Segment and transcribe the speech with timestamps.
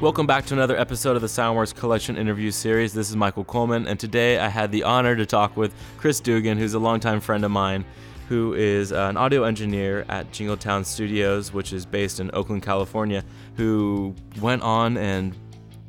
[0.00, 2.92] Welcome back to another episode of the Soundworks Collection interview series.
[2.92, 6.56] This is Michael Coleman, and today I had the honor to talk with Chris Dugan,
[6.56, 7.84] who's a longtime friend of mine,
[8.28, 13.24] who is uh, an audio engineer at Jingletown Studios, which is based in Oakland, California,
[13.56, 15.36] who went on and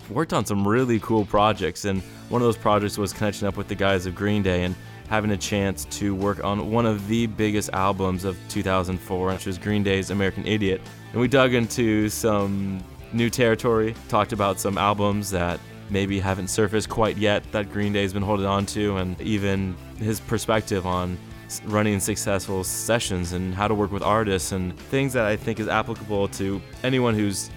[0.09, 1.85] worked on some really cool projects.
[1.85, 4.73] And one of those projects was connecting up with the guys of Green Day and
[5.07, 9.59] having a chance to work on one of the biggest albums of 2004, which was
[9.59, 10.81] Green Day's American Idiot.
[11.11, 15.59] And we dug into some new territory, talked about some albums that
[15.89, 20.19] maybe haven't surfaced quite yet that Green Day's been holding on to, and even his
[20.19, 21.17] perspective on
[21.65, 25.67] running successful sessions and how to work with artists and things that I think is
[25.67, 27.49] applicable to anyone who's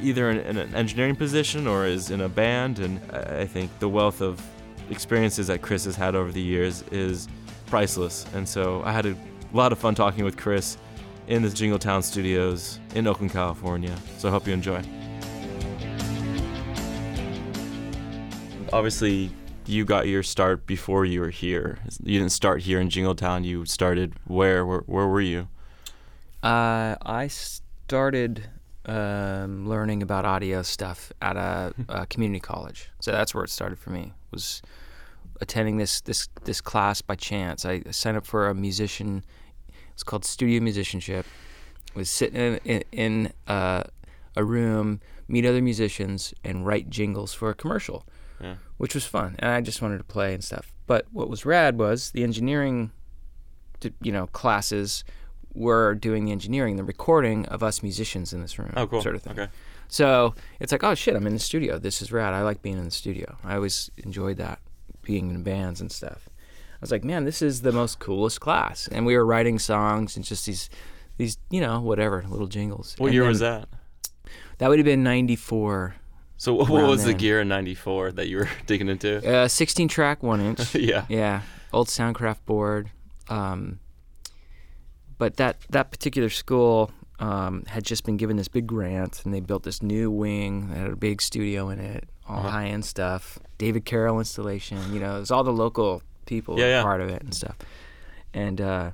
[0.00, 2.78] either in, an engineering position or is in a band.
[2.78, 4.40] And I think the wealth of
[4.88, 7.28] experiences that Chris has had over the years is
[7.66, 8.24] priceless.
[8.34, 9.16] And so I had a
[9.52, 10.78] lot of fun talking with Chris
[11.26, 13.96] in the Jingletown studios in Oakland, California.
[14.18, 14.82] So I hope you enjoy.
[18.72, 19.30] Obviously,
[19.66, 21.78] you got your start before you were here.
[22.02, 23.44] You didn't start here in Jingletown.
[23.44, 24.66] You started where?
[24.66, 25.48] Where, where were you?
[26.42, 28.48] Uh, I started
[28.86, 32.90] um, learning about audio stuff at a, a, community college.
[33.00, 34.12] So that's where it started for me.
[34.30, 34.60] Was
[35.40, 37.64] attending this this this class by chance.
[37.64, 39.24] I signed up for a musician.
[39.94, 41.26] It's called studio musicianship.
[41.94, 43.84] was sitting in, in, in uh,
[44.36, 48.04] a room, meet other musicians, and write jingles for a commercial
[48.40, 48.56] yeah.
[48.76, 49.36] which was fun.
[49.38, 50.72] And I just wanted to play and stuff.
[50.86, 52.92] But what was rad was the engineering,
[54.02, 55.04] you know, classes
[55.54, 59.02] were doing the engineering, the recording of us musicians in this room, oh, cool.
[59.02, 59.38] sort of thing.
[59.38, 59.50] Okay.
[59.88, 61.78] So it's like, oh shit, I'm in the studio.
[61.78, 62.34] This is rad.
[62.34, 63.36] I like being in the studio.
[63.44, 64.58] I always enjoyed that,
[65.02, 66.28] being in bands and stuff.
[66.84, 68.88] I was like, man, this is the most coolest class.
[68.88, 70.68] And we were writing songs and just these,
[71.16, 72.94] these, you know, whatever little jingles.
[72.98, 73.68] What and year then, was that?
[74.58, 75.94] That would have been '94.
[76.36, 77.14] So what, what was then.
[77.14, 79.26] the gear in '94 that you were digging into?
[79.26, 80.74] Uh, 16 track, one inch.
[80.74, 81.06] yeah.
[81.08, 81.40] Yeah.
[81.72, 82.90] Old Soundcraft board.
[83.30, 83.80] Um,
[85.16, 89.40] but that that particular school um, had just been given this big grant, and they
[89.40, 92.50] built this new wing that had a big studio in it, all uh-huh.
[92.50, 93.38] high end stuff.
[93.56, 94.92] David Carroll installation.
[94.92, 96.82] You know, it was all the local people yeah, yeah.
[96.82, 97.56] part of it and stuff.
[98.32, 98.90] And uh,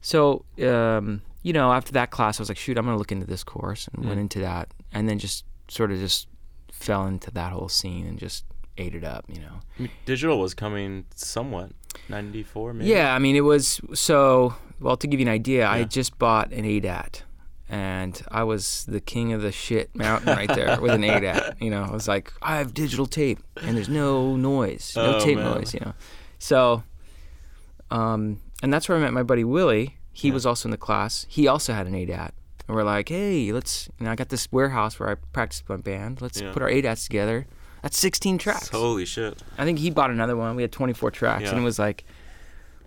[0.00, 3.26] so, um, you know, after that class, I was like, shoot, I'm gonna look into
[3.26, 4.08] this course, and mm.
[4.08, 6.28] went into that, and then just sort of just
[6.72, 8.44] fell into that whole scene and just
[8.78, 9.60] ate it up, you know.
[9.78, 11.72] I mean, digital was coming somewhat
[12.08, 12.90] 94 maybe.
[12.90, 15.72] Yeah, I mean it was so well to give you an idea, yeah.
[15.72, 17.22] I just bought an ADAT
[17.68, 21.70] and I was the king of the shit mountain right there with an ADAT, you
[21.70, 21.82] know.
[21.82, 25.54] I was like, I have digital tape and there's no noise, no oh, tape man.
[25.54, 25.94] noise, you know.
[26.44, 26.82] So
[27.90, 29.96] um and that's where I met my buddy Willie.
[30.12, 30.34] He yeah.
[30.34, 31.26] was also in the class.
[31.28, 32.32] He also had an ADAT
[32.66, 33.88] and we're like, hey, let's.
[33.98, 36.22] You know, I got this warehouse where I practice my band.
[36.22, 36.52] Let's yeah.
[36.52, 37.46] put our ADATs together.
[37.82, 38.68] That's 16 tracks.
[38.70, 39.42] Holy shit!
[39.58, 40.56] I think he bought another one.
[40.56, 41.50] We had 24 tracks, yeah.
[41.50, 42.04] and it was like,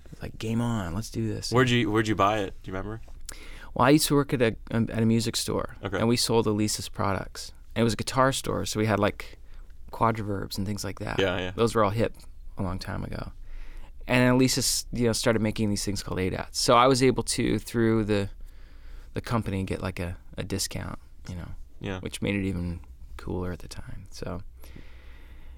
[0.06, 0.96] it was like game on.
[0.96, 1.52] Let's do this.
[1.52, 2.56] Where'd you Where'd you buy it?
[2.64, 3.02] Do you remember?
[3.76, 6.00] Well, I used to work at a at a music store, okay.
[6.00, 7.54] and we sold Alesis products.
[7.76, 9.38] And it was a guitar store, so we had like
[9.92, 11.20] Quadraverbs and things like that.
[11.20, 11.52] Yeah, yeah.
[11.56, 12.16] Those were all hip
[12.58, 13.32] a long time ago.
[14.08, 16.56] And Alesis, you know, started making these things called ADATs.
[16.56, 18.30] So I was able to through the
[19.14, 21.50] the company get like a, a discount, you know.
[21.80, 22.00] Yeah.
[22.00, 22.80] Which made it even
[23.18, 24.06] cooler at the time.
[24.12, 24.42] So.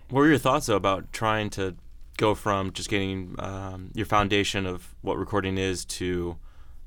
[0.09, 1.75] What were your thoughts though about trying to
[2.17, 6.37] go from just getting um, your foundation of what recording is to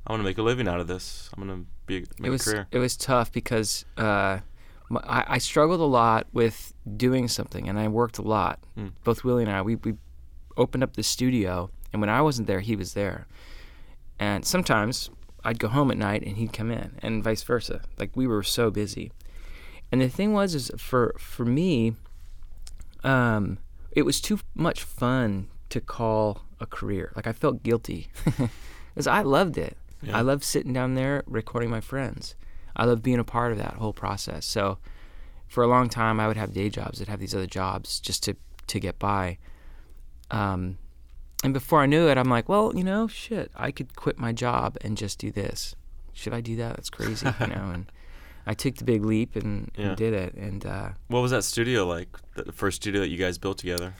[0.06, 1.30] I want to make a living out of this.
[1.32, 2.66] I'm gonna be make it was, a career.
[2.72, 4.40] It was tough because uh,
[5.04, 8.58] I, I, struggled a lot with doing something, and I worked a lot.
[8.76, 8.92] Mm.
[9.04, 9.94] Both Willie and I, we we
[10.56, 13.26] opened up the studio, and when I wasn't there, he was there.
[14.18, 15.10] And sometimes
[15.44, 17.82] I'd go home at night and he'd come in, and vice versa.
[17.98, 19.12] Like we were so busy.
[19.90, 21.94] And the thing was, is for for me,
[23.04, 23.58] um,
[23.90, 27.12] it was too much fun to call a career.
[27.16, 28.08] Like I felt guilty
[28.94, 29.76] because I loved it.
[30.02, 30.19] Yeah.
[30.19, 32.34] I loved sitting down there recording my friends.
[32.75, 34.46] I loved being a part of that whole process.
[34.46, 34.78] So
[35.46, 37.00] for a long time, I would have day jobs.
[37.00, 38.37] I'd have these other jobs just to
[38.69, 39.38] to get by.
[40.32, 40.79] Um,
[41.44, 44.32] and before I knew it, I'm like, well, you know, shit, I could quit my
[44.32, 45.75] job and just do this.
[46.12, 46.76] Should I do that?
[46.76, 47.70] That's crazy, you know.
[47.73, 47.90] And
[48.46, 49.88] I took the big leap and, yeah.
[49.88, 50.34] and did it.
[50.34, 52.08] And uh, what was that studio like?
[52.34, 53.94] The first studio that you guys built together?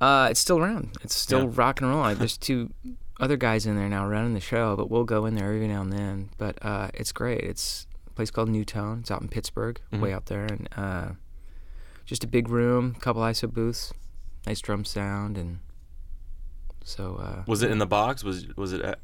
[0.00, 0.96] Uh, it's still around.
[1.02, 1.50] It's still yeah.
[1.54, 2.14] rock and roll.
[2.14, 2.70] There's two
[3.18, 5.82] other guys in there now running the show, but we'll go in there every now
[5.82, 6.30] and then.
[6.38, 7.40] But uh, it's great.
[7.40, 9.00] It's a place called Newtown.
[9.00, 10.02] It's out in Pittsburg, mm-hmm.
[10.02, 11.08] way out there, and uh,
[12.06, 13.92] just a big room, couple ISO booths,
[14.46, 15.60] nice drum sound, and
[16.84, 18.24] so uh, was it in the box?
[18.24, 18.82] Was was it?
[18.82, 18.98] At,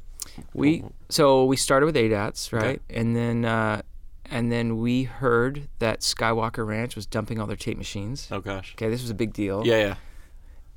[0.53, 2.99] we so we started with ADATs, right, okay.
[2.99, 3.81] and then uh,
[4.29, 8.27] and then we heard that Skywalker Ranch was dumping all their tape machines.
[8.31, 8.73] Oh gosh.
[8.75, 9.65] Okay, this was a big deal.
[9.65, 9.95] Yeah, yeah.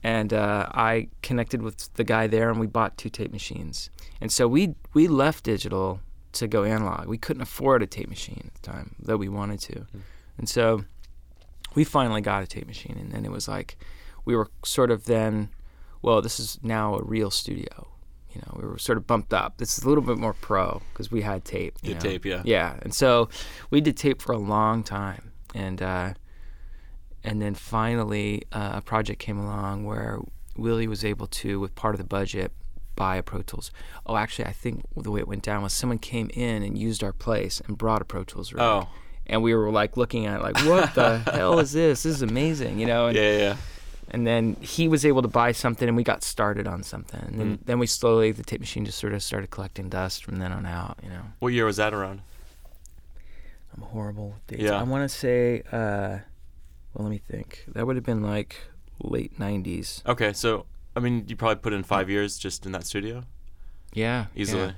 [0.03, 3.91] And uh, I connected with the guy there, and we bought two tape machines.
[4.21, 6.01] And so we we left digital
[6.33, 7.07] to go analog.
[7.07, 9.73] We couldn't afford a tape machine at the time, though we wanted to.
[9.73, 10.01] Mm.
[10.39, 10.85] And so
[11.75, 13.77] we finally got a tape machine, and then it was like
[14.25, 15.51] we were sort of then,
[16.03, 17.89] well, this is now a real studio.
[18.35, 19.59] You know, we were sort of bumped up.
[19.59, 21.77] This is a little bit more pro because we had tape.
[21.83, 22.01] You know?
[22.01, 22.43] tape, yeah.
[22.45, 23.29] Yeah, and so
[23.71, 26.15] we did tape for a long time, and uh,
[27.25, 30.21] and then finally uh, a project came along where
[30.57, 32.53] Willie was able to, with part of the budget,
[32.97, 33.71] buy a Pro Tools.
[34.07, 37.03] Oh, actually, I think the way it went down was someone came in and used
[37.03, 38.61] our place and brought a Pro Tools rig.
[38.61, 38.89] Oh.
[39.27, 42.03] And we were like looking at it like, what the hell is this?
[42.03, 43.07] This is amazing, you know.
[43.07, 43.57] And, yeah, yeah.
[44.11, 47.21] And then he was able to buy something, and we got started on something.
[47.21, 47.67] And then, Mm.
[47.67, 50.67] then we slowly, the tape machine just sort of started collecting dust from then on
[50.67, 51.23] out, you know.
[51.39, 52.23] What year was that around?
[53.77, 54.63] I'm horrible with dates.
[54.63, 54.81] Yeah.
[54.81, 56.19] I want to say, uh,
[56.95, 57.65] well, let me think.
[57.69, 58.57] That would have been like
[59.03, 60.03] late 90s.
[60.07, 60.67] Okay, so
[60.97, 63.25] I mean, you probably put in five years just in that studio,
[63.93, 64.27] Yeah.
[64.35, 64.63] easily.
[64.67, 64.73] yeah.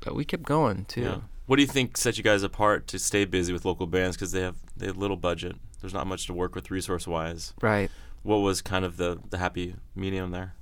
[0.00, 1.00] But we kept going too.
[1.02, 1.16] Yeah.
[1.46, 4.16] What do you think set you guys apart to stay busy with local bands?
[4.16, 5.56] Because they have they have little budget.
[5.84, 7.52] There's not much to work with resource wise.
[7.60, 7.90] Right.
[8.22, 10.54] What was kind of the the happy medium there?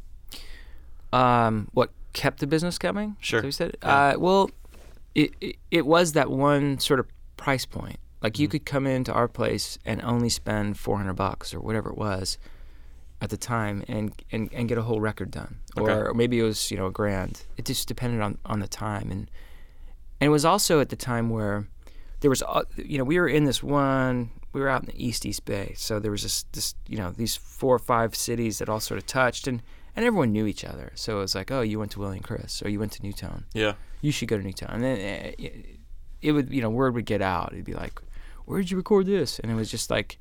[1.12, 3.16] Um, what kept the business coming?
[3.20, 3.40] Sure.
[3.40, 4.14] We said, Yeah.
[4.14, 4.50] uh, well,
[5.14, 7.98] it, it it was that one sort of price point.
[8.20, 8.50] Like you Mhm.
[8.50, 12.36] could come into our place and only spend 400 bucks or whatever it was
[13.20, 15.58] at the time and, and, and get a whole record done.
[15.78, 15.92] Okay.
[15.92, 17.42] Or maybe it was, you know, a grand.
[17.56, 19.12] It just depended on, on the time.
[19.12, 19.30] And,
[20.20, 21.68] and it was also at the time where
[22.20, 25.04] there was, uh, you know, we were in this one, we were out in the
[25.06, 25.74] East East Bay.
[25.76, 28.98] So there was this, this, you know, these four or five cities that all sort
[28.98, 29.62] of touched and,
[29.96, 30.92] and everyone knew each other.
[30.94, 33.02] So it was like, oh, you went to Willie and Chris or you went to
[33.02, 33.74] Newtown Yeah.
[34.00, 34.70] you should go to Newtown.
[34.70, 35.66] And then uh, it,
[36.20, 37.52] it would, you know, word would get out.
[37.52, 38.00] It'd be like,
[38.44, 39.38] where did you record this?
[39.38, 40.18] And it was just like,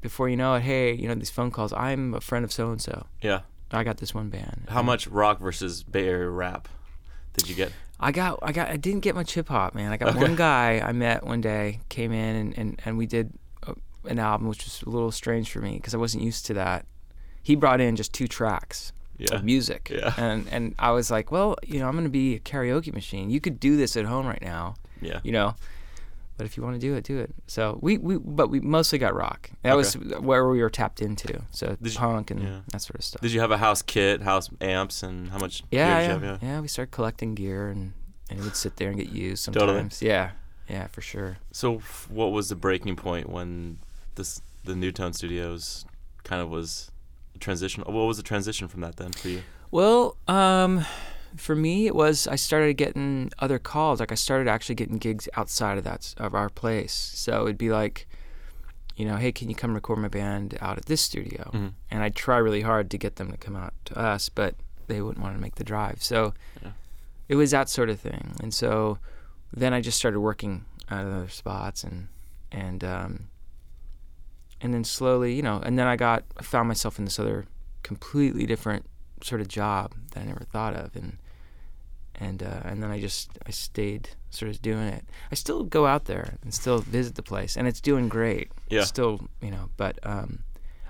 [0.00, 1.72] before you know it, hey, you know, these phone calls.
[1.72, 3.06] I'm a friend of so and so.
[3.22, 3.40] Yeah.
[3.70, 4.66] I got this one band.
[4.68, 6.68] How much rock versus Bay Area rap
[7.34, 7.72] did you get?
[7.98, 9.90] I got, I got, I didn't get much hip hop, man.
[9.92, 10.18] I got Okay.
[10.20, 13.32] one guy I met one day, came in and, and, and we did
[14.06, 16.86] an album, which was a little strange for me because I wasn't used to that.
[17.42, 19.34] He brought in just two tracks Yeah.
[19.36, 19.90] of music.
[19.94, 20.14] Yeah.
[20.16, 23.30] And, and I was like, well, you know, I'm going to be a karaoke machine.
[23.30, 24.74] You could do this at home right now.
[25.00, 25.20] Yeah.
[25.22, 25.54] you know.
[26.36, 27.32] But if you want to do it, do it.
[27.46, 29.50] So we, we but we mostly got rock.
[29.62, 29.76] That Okay.
[29.76, 31.42] was where we were tapped into.
[31.52, 32.60] So Did you- punk and yeah.
[32.72, 33.22] that sort of stuff.
[33.22, 35.62] Did you have a house kit, house amps, and how much?
[35.70, 36.42] yeah, gear yeah, you have?
[36.42, 36.48] yeah.
[36.54, 36.60] yeah.
[36.60, 37.92] We started collecting gear and
[38.30, 39.66] and it would sit there and get used Totally.
[39.74, 40.02] sometimes.
[40.02, 40.30] Yeah,
[40.68, 41.36] yeah, for sure.
[41.52, 43.78] So, f- what was the breaking point when
[44.16, 45.84] this the Newtown Studios
[46.24, 46.90] kind of was
[47.34, 47.82] a transition?
[47.84, 49.42] What was the transition from that then for you?
[49.70, 50.84] Well, um,
[51.36, 54.00] for me, it was I started getting other calls.
[54.00, 56.92] Like I started actually getting gigs outside of that of our place.
[56.92, 58.06] So it'd be like,
[58.96, 61.50] you know, hey, can you come record my band out at this studio?
[61.52, 61.72] Mhm.
[61.90, 64.54] And I'd try really hard to get them to come out to us, but
[64.86, 66.02] they wouldn't want to make the drive.
[66.02, 66.70] So Yeah.
[67.28, 68.36] it was that sort of thing.
[68.40, 68.98] And so
[69.52, 72.08] then I just started working at other spots and
[72.52, 73.28] and um,
[74.64, 77.44] and then slowly, you know, and then I got I found myself in this other
[77.84, 78.86] completely different
[79.22, 81.18] sort of job that I never thought of, and
[82.16, 85.04] and uh, and then I just I stayed sort of doing it.
[85.30, 88.50] I still go out there and still visit the place, and it's doing great.
[88.70, 88.80] Yeah.
[88.80, 90.44] It's still, you know, but um,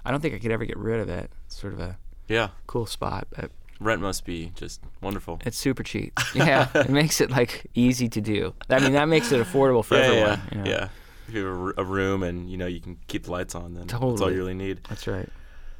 [0.04, 1.30] I don't think I could ever get rid of it.
[1.46, 5.40] It's sort of a Yeah, cool spot, but rent must be just wonderful.
[5.44, 6.12] it's super cheap.
[6.34, 8.54] Yeah, it makes it like easy to do.
[8.70, 10.28] I mean, that makes it affordable for yeah, everyone.
[10.28, 10.70] yeah, you know?
[10.70, 10.88] yeah.
[11.28, 13.87] If you have a room and you know you can keep the lights on, then
[13.87, 14.81] that's all you really need.
[14.88, 15.28] that's right.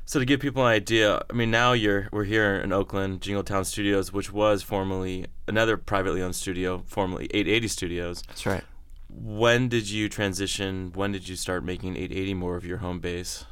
[0.07, 3.65] So to give people an idea, I mean, now you're we're here in Oakland, Jingletown
[3.65, 8.23] Studios, which was formerly another privately owned studio, formerly 880 Studios.
[8.29, 8.65] That's right.
[9.09, 10.93] When did you transition?
[10.95, 13.45] When did you start making 880 more of your home base?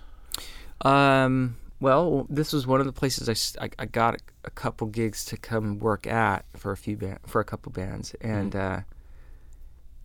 [0.82, 5.24] Um, well, this was one of the places I I got a, a couple gigs
[5.26, 8.80] to come work at for a few band, for a couple bands, and uh,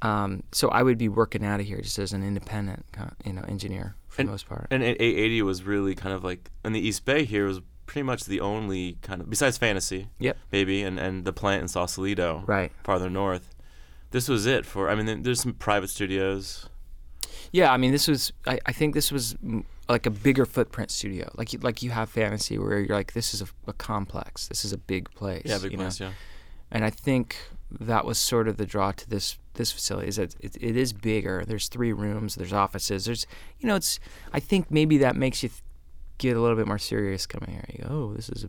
[0.02, 3.26] um, so I would be working out of here just as an independent, kind of,
[3.26, 4.68] you know, engineer for And- the most part.
[4.72, 8.26] And 880 was really kind of like in the East Bay here was pretty much
[8.26, 10.38] the only kind of besides Fantasy, Yep.
[10.52, 12.72] maybe, and and the plant in Sausalito, Right.
[12.84, 13.56] farther north.
[14.12, 14.90] This was it for.
[14.90, 16.70] I mean, there's some private studios.
[17.52, 18.32] Yeah, I mean, this was.
[18.46, 19.36] I, I think this was
[19.90, 23.34] like a bigger footprint studio, like you, like you have fantasy, where you're like, this
[23.34, 25.44] is a, a complex, this is a big place.
[25.46, 25.86] Yeah, big you know?
[25.86, 26.00] place.
[26.02, 26.12] Yeah.
[26.72, 27.38] and I think
[27.72, 30.94] that was sort of the draw to this this facility is that it, it is
[30.94, 31.44] bigger.
[31.46, 32.36] There's three rooms.
[32.36, 33.06] There's offices.
[33.06, 33.28] There's
[33.60, 34.00] you know it's.
[34.34, 35.62] I think maybe that makes you th-
[36.18, 37.66] get a little bit more serious coming here.
[37.72, 38.48] You go, oh, this is a,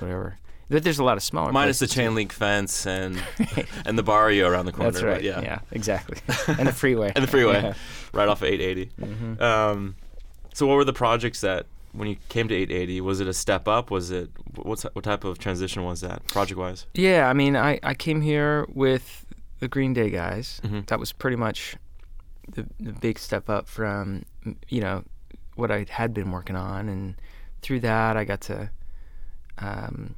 [0.00, 0.38] whatever.
[0.70, 1.50] But there's a lot of smaller.
[1.50, 3.22] Minus the chain link fence and
[3.86, 4.90] and the barrio around the corner.
[4.90, 5.22] That's right.
[5.22, 5.40] Yeah.
[5.40, 5.58] Yeah.
[5.70, 6.18] exactly.
[6.58, 7.10] and the freeway.
[7.14, 7.74] and the freeway, Yeah.
[8.12, 8.90] right off of 880.
[9.00, 9.40] Mhm.
[9.40, 9.96] Um,
[10.52, 13.00] so what were the projects that when you came to 880?
[13.00, 13.90] Was it a step up?
[13.90, 16.84] Was it what's what type of transition was that project wise?
[16.92, 19.24] Yeah, I mean, I, I came here with
[19.60, 20.60] the Green Day guys.
[20.64, 20.86] Mhm.
[20.86, 21.76] That was pretty much
[22.48, 24.24] the, the big step up from,
[24.68, 25.04] you know,
[25.56, 26.88] what I had been working on.
[26.88, 27.14] And
[27.62, 28.70] through that, I got to,
[29.58, 30.14] um,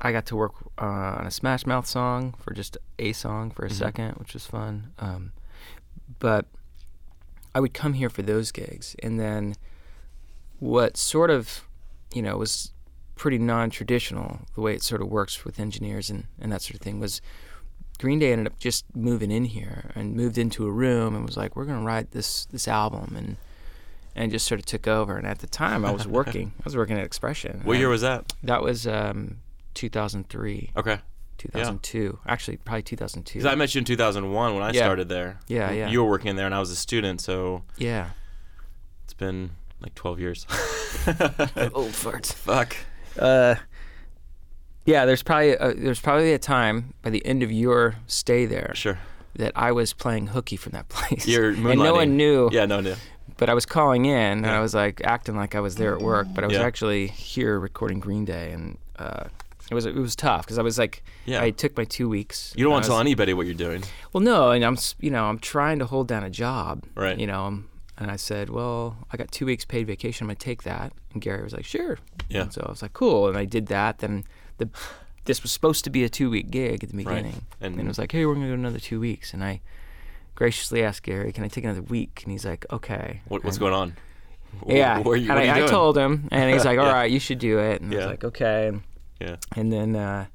[0.00, 0.84] I got to work uh,
[1.18, 3.72] on a Smash Mouth song for just a song for a Mhm.
[3.72, 4.92] second, which was fun.
[4.98, 5.32] Um,
[6.18, 6.46] but
[7.54, 8.96] I would come here for those gigs.
[9.02, 9.54] And then
[10.58, 11.64] what sort of,
[12.14, 12.72] you know, was
[13.14, 16.80] pretty non-traditional the way it sort of works with engineers and, and that sort of
[16.80, 17.20] thing was
[18.00, 21.36] Green Day ended up just moving in here and moved into a room and was
[21.36, 23.36] like we're going to write this this album and
[24.16, 26.76] and just sort of took over and at the time I was working I was
[26.76, 28.32] working at Expression What year was that?
[28.42, 29.36] that was um
[29.74, 30.98] 2003 Okay,
[31.38, 34.80] 2002 actually probably 2002 because I met you in 2001 when I Yeah.
[34.84, 35.38] started there.
[35.46, 35.88] Yeah, You- yeah.
[35.90, 38.10] You were working there and I was a student, so yeah
[39.04, 40.46] it's been like 12 years.
[41.74, 42.76] old farts Fuck.
[43.18, 43.54] uh
[44.84, 48.72] yeah there's probably a, there's probably a time by the end of your stay there
[48.74, 48.98] Sure.
[49.36, 51.26] that I was playing hooky from that place.
[51.26, 51.70] You're moonlighting.
[51.72, 52.48] and no one knew.
[52.52, 52.94] Yeah, no, no.
[53.36, 56.02] But I was calling in and I was like acting like I was there at
[56.02, 56.62] work, but I was Yeah.
[56.64, 59.24] actually here recording Green Day, and uh,
[59.70, 61.42] it was it was tough because I was like, Yeah.
[61.42, 62.52] I took my two weeks.
[62.56, 63.82] You don't want to tell anybody what you're doing.
[64.12, 66.84] Well, no, and I'm you know I'm trying to hold down a job.
[66.94, 67.18] Right.
[67.18, 67.62] You know,
[67.96, 70.24] and I said, well, I got two weeks paid vacation.
[70.24, 70.92] I'm gonna take that.
[71.14, 71.98] And Gary was like, sure.
[72.28, 72.42] Yeah.
[72.42, 73.98] And so I was like, cool, and I did that.
[74.00, 74.24] Then
[74.60, 74.68] the
[75.24, 77.06] this was supposed to be a two week gig at the Right.
[77.06, 77.42] beginning.
[77.60, 79.34] And- And, it was like, hey, we're going to go another two weeks.
[79.34, 79.60] And I
[80.34, 82.22] graciously asked Gary, can I take another week?
[82.24, 83.20] And he's like, okay.
[83.28, 83.96] What, what's And- going on?
[84.66, 84.98] Yeah.
[85.00, 85.64] What are you, and what I?
[85.64, 86.92] I told him, and he's like, all Yeah.
[86.92, 87.80] right, you should do it.
[87.82, 88.68] And I was like, okay.
[88.68, 88.82] And,
[89.20, 89.36] Yeah.
[89.56, 90.26] and then, uh,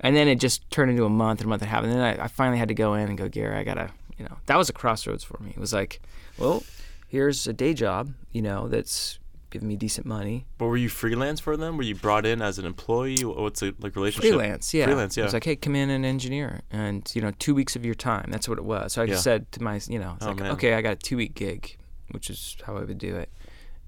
[0.00, 1.82] and then it just turned into a month and a month and a half.
[1.84, 3.90] And then I, I finally had to go in and go, Gary, I got to,
[4.16, 5.50] you know, that was a crossroads for me.
[5.50, 6.00] It was like,
[6.38, 6.62] well,
[7.08, 9.18] here's a day job, you know, that's
[9.50, 10.46] giving me decent money.
[10.58, 11.76] But were you freelance for them?
[11.76, 13.22] Were you brought in as an employee?
[13.24, 14.30] What's the like relationship?
[14.30, 14.84] Freelance, yeah.
[14.86, 15.22] Freelance, yeah.
[15.22, 17.94] It was like, hey, come in and engineer, and you know, two weeks of your
[17.94, 18.26] time.
[18.30, 18.92] That's what it was.
[18.94, 19.12] So I Yeah.
[19.12, 21.34] just said to my, you know, it's Oh, like, okay, I got a two week
[21.34, 21.76] gig,
[22.12, 23.30] which is how I would do it,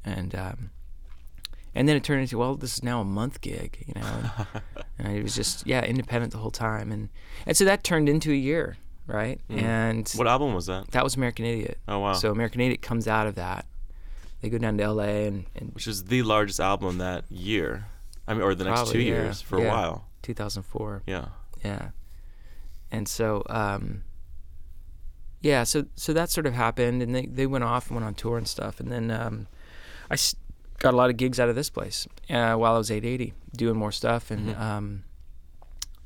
[0.04, 0.70] and um,
[1.74, 4.62] and then it turned into, well, this is now a month gig, you know, and,
[4.98, 7.08] and I was just, yeah, independent the whole time, and
[7.46, 8.76] and so that turned into a year,
[9.06, 9.40] right?
[9.50, 9.62] Mm.
[9.62, 10.90] And What album was that?
[10.90, 11.78] that was American Idiot.
[11.88, 12.12] Oh wow.
[12.14, 13.66] So American Idiot comes out of that.
[14.42, 15.26] They go down to L.A.
[15.26, 17.86] and, and Which is the largest album that year.
[18.28, 19.06] I mean, or the next Probably, two yeah.
[19.14, 20.06] years for a while.
[20.22, 21.02] 2004.
[21.06, 21.26] Yeah.
[21.64, 21.90] Yeah.
[22.90, 24.02] And so, um,
[25.40, 28.14] yeah, so so that sort of happened, and they, they went off and went on
[28.14, 29.46] tour and stuff, and then um,
[30.10, 30.36] I s-
[30.78, 33.76] got a lot of gigs out of this place uh, while I was 880, doing
[33.76, 34.60] more stuff and Mhm.
[34.60, 35.04] um,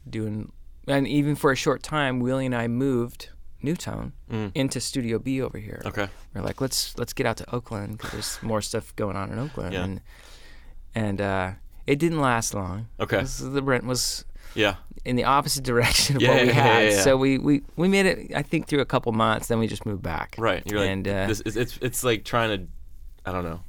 [0.09, 0.53] doing,
[0.87, 3.29] and even for a short time, Willie and I moved
[3.63, 4.51] Newtown Mm.
[4.55, 5.83] into Studio B over here.
[5.87, 6.09] Okay.
[6.35, 9.39] We're like, let's let's get out to Oakland because there's more stuff going on in
[9.39, 9.85] Oakland, Yeah.
[9.85, 10.01] and
[10.95, 11.51] and uh,
[11.87, 12.89] it didn't last long.
[13.01, 13.23] Okay.
[13.25, 14.77] The rent was Yeah.
[15.05, 16.93] in the opposite direction of Yeah, what we yeah, had.
[16.93, 17.01] yeah.
[17.03, 19.49] So we, we, we made it, I think, through a couple months.
[19.49, 20.35] Then we just moved back.
[20.39, 20.63] Right.
[20.67, 22.67] You're like, And, uh, this, it's it's like trying to,
[23.29, 23.61] I don't know,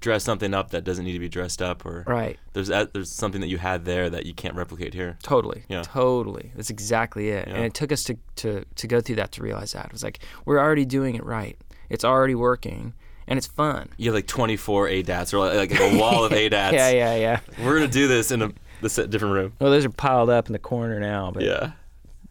[0.00, 2.38] dress something up that doesn't need to be dressed up, or Right.
[2.52, 5.18] there's that, there's something that you had there that you can't replicate here.
[5.22, 5.64] Totally.
[5.68, 5.82] Yeah.
[5.82, 6.52] Totally.
[6.54, 7.48] That's exactly it.
[7.48, 7.54] Yeah.
[7.54, 9.86] And it took us to, to, to go through that to realize that.
[9.86, 11.56] It was like, we're already doing it right.
[11.90, 12.94] It's already working.
[13.26, 13.90] And it's fun.
[13.98, 16.72] You have like 24 ADATs or like, like a wall of ADATs.
[16.72, 17.40] Yeah, yeah, yeah.
[17.62, 19.52] We're gonna do this in a this different room.
[19.60, 21.30] Well, those are piled up in the corner now.
[21.30, 21.72] But Yeah.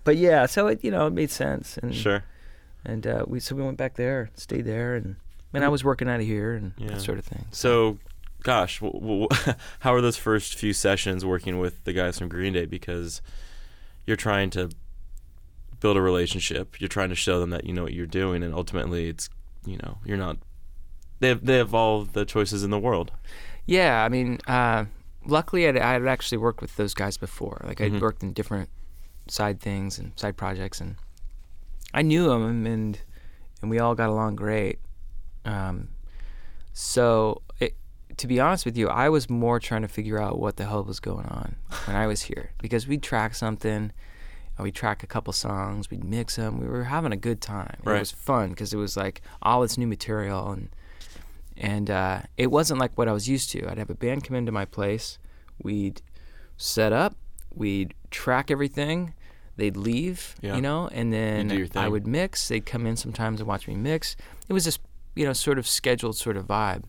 [0.03, 1.77] but yeah, so it you know it made sense.
[1.77, 2.23] And Sure.
[2.83, 5.17] and uh, we so we went back there, stayed there, and
[5.57, 6.87] and I was working out of here and Yeah.
[6.89, 7.45] that sort of thing.
[7.51, 7.97] So,
[8.43, 9.27] gosh, w- w-
[9.79, 12.65] how are those first few sessions working with the guys from Green Day?
[12.65, 13.21] Because
[14.05, 14.69] you're trying to
[15.79, 16.79] build a relationship.
[16.79, 19.29] You're trying to show them that you know what you're doing, and ultimately, it's
[19.65, 20.37] you know you're not.
[21.19, 23.11] They have, they have all the choices in the world.
[23.65, 24.85] Yeah, I mean, uh,
[25.25, 27.59] luckily I'd, I'd actually worked with those guys before.
[27.65, 28.01] Like I'd Mhm.
[28.01, 28.69] worked in different
[29.27, 30.95] side things and side projects, and
[31.93, 32.99] I knew them, and
[33.61, 34.79] and we all got along great.
[35.47, 35.89] Um,
[36.73, 37.75] so, it,
[38.17, 40.83] to be honest with you, I was more trying to figure out what the hell
[40.83, 43.91] was going on when I was here because we'd track something.
[44.59, 46.59] We'd track a couple songs, we'd mix them.
[46.59, 47.77] We were having a good time.
[47.83, 47.97] Right.
[47.97, 50.69] It was fun because it was like all this new material, and
[51.55, 53.69] and uh, it wasn't like what I was used to.
[53.69, 55.19] I'd have a band come into my place,
[55.61, 56.01] we'd
[56.57, 57.15] set up,
[57.53, 59.13] we'd track everything,
[59.57, 60.55] they'd leave, Yeah.
[60.55, 62.47] you know, and then I would mix.
[62.47, 64.15] They'd come in sometimes and watch me mix.
[64.49, 64.79] It was this,
[65.17, 66.83] you know, sort of scheduled sort of vibe,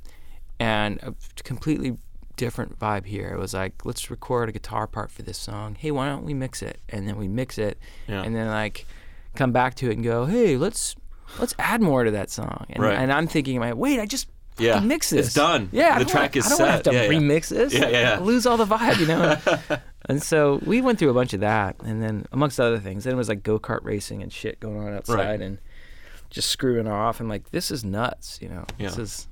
[0.61, 1.97] and a completely
[2.37, 3.29] different vibe here.
[3.31, 5.77] It was like, let's record a guitar part for this song.
[5.79, 6.81] Hey, why don't we mix it?
[6.89, 8.23] And then we mix it, Yeah.
[8.23, 8.87] and then like
[9.35, 10.95] come back to it and go, hey, let's
[11.39, 12.65] let's add more to that song.
[12.71, 12.97] And, Right.
[12.99, 14.81] and I'm thinking, in my wait, I just Yeah.
[14.81, 15.27] mix this.
[15.27, 15.69] It's done.
[15.73, 16.69] Yeah, The track wanna- is I don't set.
[16.71, 17.09] have to Yeah, yeah.
[17.11, 17.73] remix this.
[17.75, 18.19] Yeah, yeah, yeah.
[18.21, 19.79] Lose all the vibe, you know.
[20.09, 23.13] and so we went through a bunch of that, and then amongst other things, then
[23.15, 25.41] it was like go kart racing and shit going on outside, Right.
[25.41, 25.59] and
[26.31, 27.21] just screwing off.
[27.21, 28.65] and like, this is nuts, you know.
[28.79, 29.29] This is.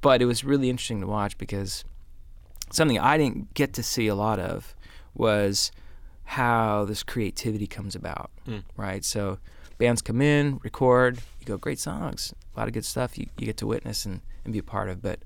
[0.00, 1.84] But it was really interesting to watch because
[2.70, 4.74] something I didn't get to see a lot of
[5.14, 5.72] was
[6.24, 8.62] how this creativity comes about, Mm.
[8.76, 9.04] right?
[9.04, 9.38] So
[9.78, 13.46] bands come in, record, you go, great songs, a lot of good stuff you, you
[13.46, 15.00] get to witness and, and be a part of.
[15.02, 15.20] But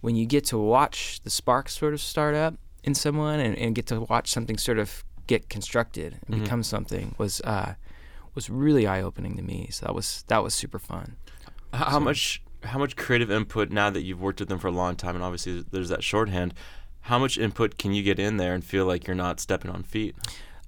[0.00, 2.54] when you get to watch the sparks sort of start up
[2.84, 6.42] in someone and, and get to watch something sort of get constructed and Mhm.
[6.44, 7.74] become something was uh,
[8.34, 9.68] was really eye opening to me.
[9.70, 11.16] So that was that was super fun.
[11.72, 14.94] How much how much creative input now that you've worked with them for a long
[14.96, 16.54] time and obviously there's that shorthand,
[17.02, 19.82] how much input can you get in there and feel like you're not stepping on
[19.82, 20.14] feet?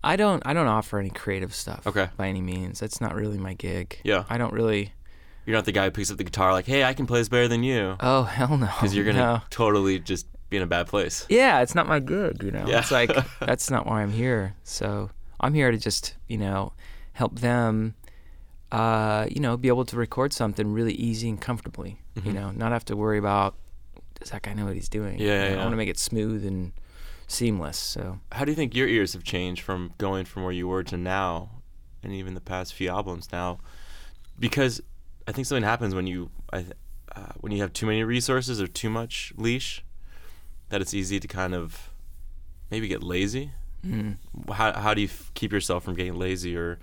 [0.02, 2.08] I don't I don't offer any creative stuff Okay.
[2.16, 2.80] by any means.
[2.80, 3.98] That's not really my gig.
[4.04, 4.24] Yeah.
[4.28, 4.92] I don't really
[5.46, 7.28] You're not the guy who picks up the guitar like, "Hey, I can play this
[7.28, 8.66] better than you." Oh hell no.
[8.66, 9.42] Because you're going to No.
[9.50, 11.24] totally just be in a bad place.
[11.28, 12.64] Yeah, it's not my gig, you know.
[12.66, 12.80] Yeah.
[12.80, 14.54] It's like that's not why I'm here.
[14.64, 16.72] So I'm here to just, you know,
[17.14, 17.94] help them
[18.72, 22.00] uh, you know, be able to record something really easy and comfortably.
[22.16, 22.34] You Mhm.
[22.34, 23.54] know, not have to worry about
[24.18, 25.18] does that guy know what he's doing?
[25.20, 26.72] Yeah, You know, yeah, I want to make it smooth and
[27.28, 27.76] seamless.
[27.78, 30.82] So How do you think your ears have changed from going from where you were
[30.84, 31.50] to now,
[32.02, 33.58] and even the past few albums now?
[34.38, 34.80] Because
[35.28, 36.66] I think something happens when you, I,
[37.14, 39.84] uh, when you have too many resources or too much leash,
[40.70, 41.90] that it's easy to kind of
[42.70, 43.52] maybe get lazy.
[43.86, 44.16] mm.
[44.52, 46.78] How how do you f- keep yourself from getting lazy or?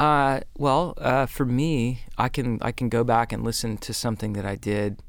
[0.00, 4.32] Uh, well, uh, for me, I can I can go back and listen to something
[4.32, 5.02] that I did,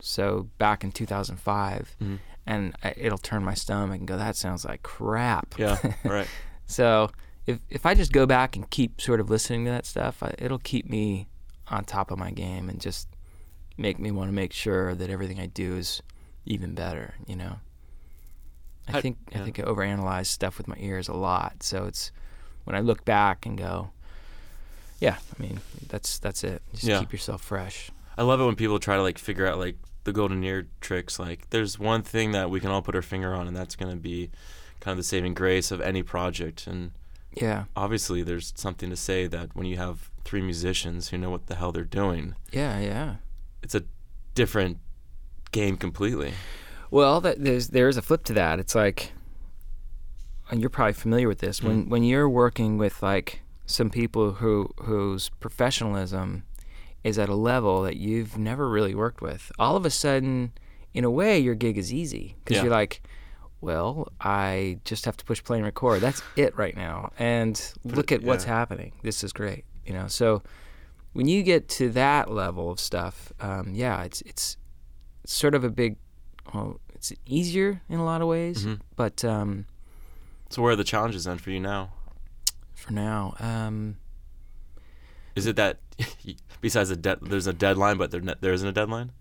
[0.00, 2.18] so back in 2005, Mhm.
[2.46, 6.28] and I, it'll turn my stomach and go, "That sounds like crap." Yeah, right.
[6.66, 7.10] so
[7.46, 10.34] if if I just go back and keep sort of listening to that stuff, I,
[10.38, 11.26] it'll keep me
[11.68, 13.08] on top of my game and just
[13.76, 16.00] make me want to make sure that everything I do is
[16.44, 17.14] even better.
[17.26, 17.54] You know.
[18.88, 19.40] I How- think yeah.
[19.40, 22.12] I think I overanalyze stuff with my ears a lot, so it's
[22.64, 23.90] when I look back and go,
[25.02, 26.62] yeah, I mean that's that's it.
[26.72, 27.00] Just Yeah.
[27.00, 27.90] keep yourself fresh.
[28.16, 31.18] I love it when people try to like figure out like the golden ear tricks.
[31.18, 33.96] Like, there's one thing that we can all put our finger on, and that's gonna
[33.96, 34.30] be
[34.78, 36.68] kind of the saving grace of any project.
[36.68, 36.92] And
[37.32, 41.46] Yeah, obviously, there's something to say that when you have three musicians who know what
[41.46, 43.16] the hell they're doing, yeah, yeah.
[43.60, 43.82] it's a
[44.36, 44.78] different
[45.50, 46.34] game completely.
[46.92, 48.60] Well, that, there's there's a flip to that.
[48.60, 49.12] It's like,
[50.48, 51.90] and you're probably familiar with this when hmm.
[51.90, 56.44] when you're working with like some people who whose professionalism
[57.04, 59.50] is at a level that you've never really worked with.
[59.58, 60.52] All of a sudden,
[60.94, 62.64] in a way, your gig is easy because Yeah.
[62.64, 63.02] you're like,
[63.60, 66.00] well, I just have to push play and record.
[66.00, 68.92] That's it right now, and look at what's happening.
[69.02, 70.06] This is great, you know.
[70.08, 70.42] So
[71.12, 74.56] when you get to that level of stuff, um, yeah, it's it's
[75.24, 75.96] sort of a big.
[76.52, 78.80] Well, it's easier in a lot of ways, Mhm.
[78.96, 79.66] but um,
[80.50, 81.92] So, where are the challenges then for you now?
[82.82, 83.96] For now, um,
[85.36, 85.78] Is it that
[86.60, 89.12] besides a de- there's a deadline, but there ne- there isn't a deadline?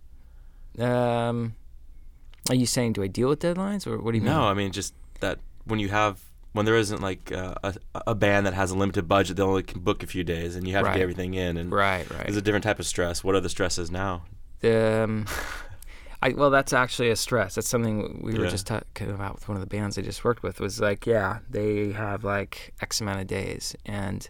[0.79, 1.53] um,
[2.49, 4.33] are you saying do I deal with deadlines or what do you mean?
[4.33, 6.19] No, I mean just that when you have
[6.53, 7.73] when there isn't like uh, a
[8.07, 10.67] a band that has a limited budget, they only can book a few days, and
[10.67, 11.57] you have to get everything in.
[11.57, 12.23] And Right, right.
[12.25, 13.23] there's a different type of stress.
[13.23, 14.23] What are the stresses now?
[14.63, 15.25] Um,
[16.23, 17.55] I well, that's actually a stress.
[17.55, 18.49] That's something we were Yeah.
[18.51, 20.59] just talking about with one of the bands I just worked with.
[20.59, 24.29] Was like, yeah, they have like X amount of days, and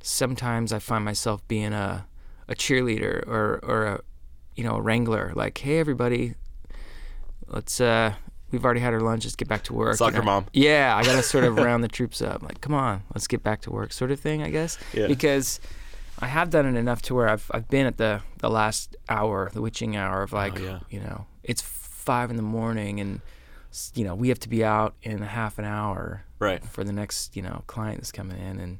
[0.00, 2.06] sometimes I find myself being a
[2.48, 4.00] a cheerleader or or a
[4.56, 5.32] you know a wrangler.
[5.34, 6.34] Like, hey, everybody,
[7.46, 8.14] let's uh.
[8.50, 9.24] We've already had our lunch.
[9.24, 9.96] Let's get back to work.
[9.96, 10.22] Soccer know?
[10.22, 10.46] mom.
[10.54, 12.42] Yeah, I gotta sort of round the troops up.
[12.42, 14.42] Like, come on, let's get back to work, sort of thing.
[14.42, 15.06] I guess Yeah.
[15.06, 15.60] because
[16.20, 19.50] I have done it enough to where I've I've been at the the last hour,
[19.52, 20.78] the witching hour of oh, like, Oh, yeah.
[20.90, 23.20] you know, it's five in the morning and
[23.94, 26.64] you know we have to be out in half an hour Right.
[26.64, 28.78] for the next you know client that's coming in and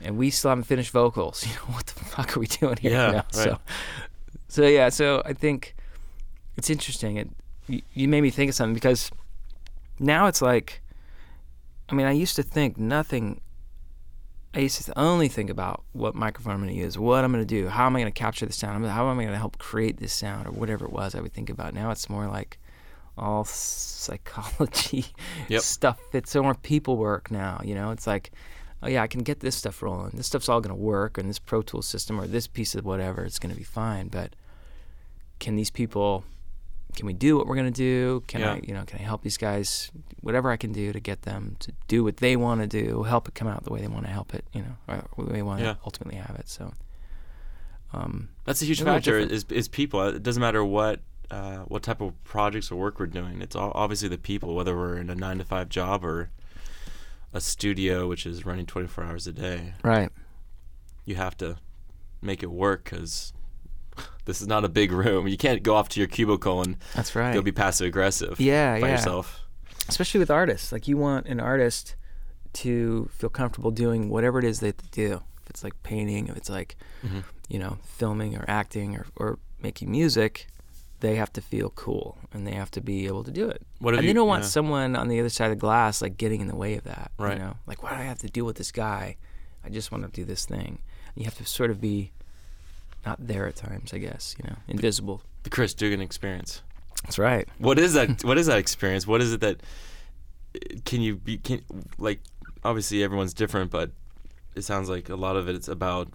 [0.00, 1.44] and we still haven't finished vocals.
[1.48, 2.92] You know what the fuck are we doing here?
[2.92, 3.34] Yeah, right.
[3.34, 3.58] So
[4.48, 5.74] so yeah, so I think
[6.56, 7.16] it's interesting.
[7.16, 7.28] It
[7.66, 9.10] you, you made me think of something because
[9.98, 10.82] now it's like,
[11.88, 13.40] I mean, I used to think nothing.
[14.54, 17.44] I used to only think about what microphone I'm going to use, what I'm going
[17.44, 19.38] to do, how am I going to capture the sound, how am I going to
[19.38, 21.74] help create this sound, or whatever it was I would think about.
[21.74, 22.58] Now it's more like
[23.18, 25.06] all psychology
[25.48, 25.62] Yep.
[25.62, 25.98] stuff.
[26.12, 27.60] It's more people work now.
[27.64, 28.30] You know, it's like,
[28.82, 30.12] oh yeah, I can get this stuff rolling.
[30.14, 32.84] This stuff's all going to work, and this Pro Tools system or this piece of
[32.84, 34.08] whatever, it's going to be fine.
[34.08, 34.34] But
[35.40, 36.24] can these people
[36.94, 38.22] can we do what we're gonna do?
[38.26, 38.52] Can Yeah.
[38.54, 39.90] I, you know, can I help these guys?
[40.20, 43.28] Whatever I can do to get them to do what they want to do, help
[43.28, 45.32] it come out the way they want to help it, you know, or the way
[45.38, 45.74] they want to Yeah.
[45.84, 46.48] ultimately have it.
[46.48, 46.72] So,
[47.92, 49.34] um, That's a huge They're a little factor.
[49.34, 50.00] Is is people?
[50.08, 53.40] It doesn't matter what uh, what type of projects or work we're doing.
[53.42, 56.30] It's all, obviously the people, whether we're in a nine to five job or
[57.32, 59.74] a studio which is running twenty four hours a day.
[59.82, 60.10] right.
[61.04, 61.56] You have to
[62.22, 63.33] make it work because
[64.24, 65.28] this is not a big room.
[65.28, 67.34] You can't go off to your cubicle and That's right.
[67.34, 68.40] go be passive aggressive.
[68.40, 68.94] Yeah, by yeah.
[68.96, 69.40] yourself.
[69.88, 70.72] especially with artists.
[70.72, 71.94] Like you want an artist
[72.54, 75.22] to feel comfortable doing whatever it is they do.
[75.42, 77.24] If it's like painting, if it's like Mhm.
[77.48, 80.46] you know filming or acting or, or making music,
[81.00, 83.60] they have to feel cool and they have to be able to do it.
[83.82, 84.02] And you?
[84.02, 84.48] they don't want yeah.
[84.48, 87.10] someone on the other side of the glass like getting in the way of that.
[87.18, 87.36] Right.
[87.36, 89.16] You know, like why do I have to deal with this guy?
[89.64, 90.80] I just want to do this thing.
[91.14, 92.12] You have to sort of be
[93.06, 94.34] not there at times, I guess.
[94.38, 95.22] You know, invisible.
[95.42, 96.62] the Chris Dugan experience.
[97.02, 97.48] That's right.
[97.58, 98.24] What is that?
[98.24, 99.06] what is that experience?
[99.06, 99.62] What is it that
[100.84, 101.38] can you be?
[101.38, 101.62] Can
[101.98, 102.20] like
[102.64, 103.90] obviously everyone's different, but
[104.54, 106.08] it sounds like a lot of it is about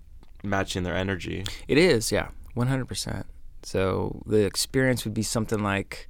[0.44, 1.44] matching their energy.
[1.68, 3.26] It is, yeah, one hundred percent.
[3.64, 6.08] So the experience would be something like,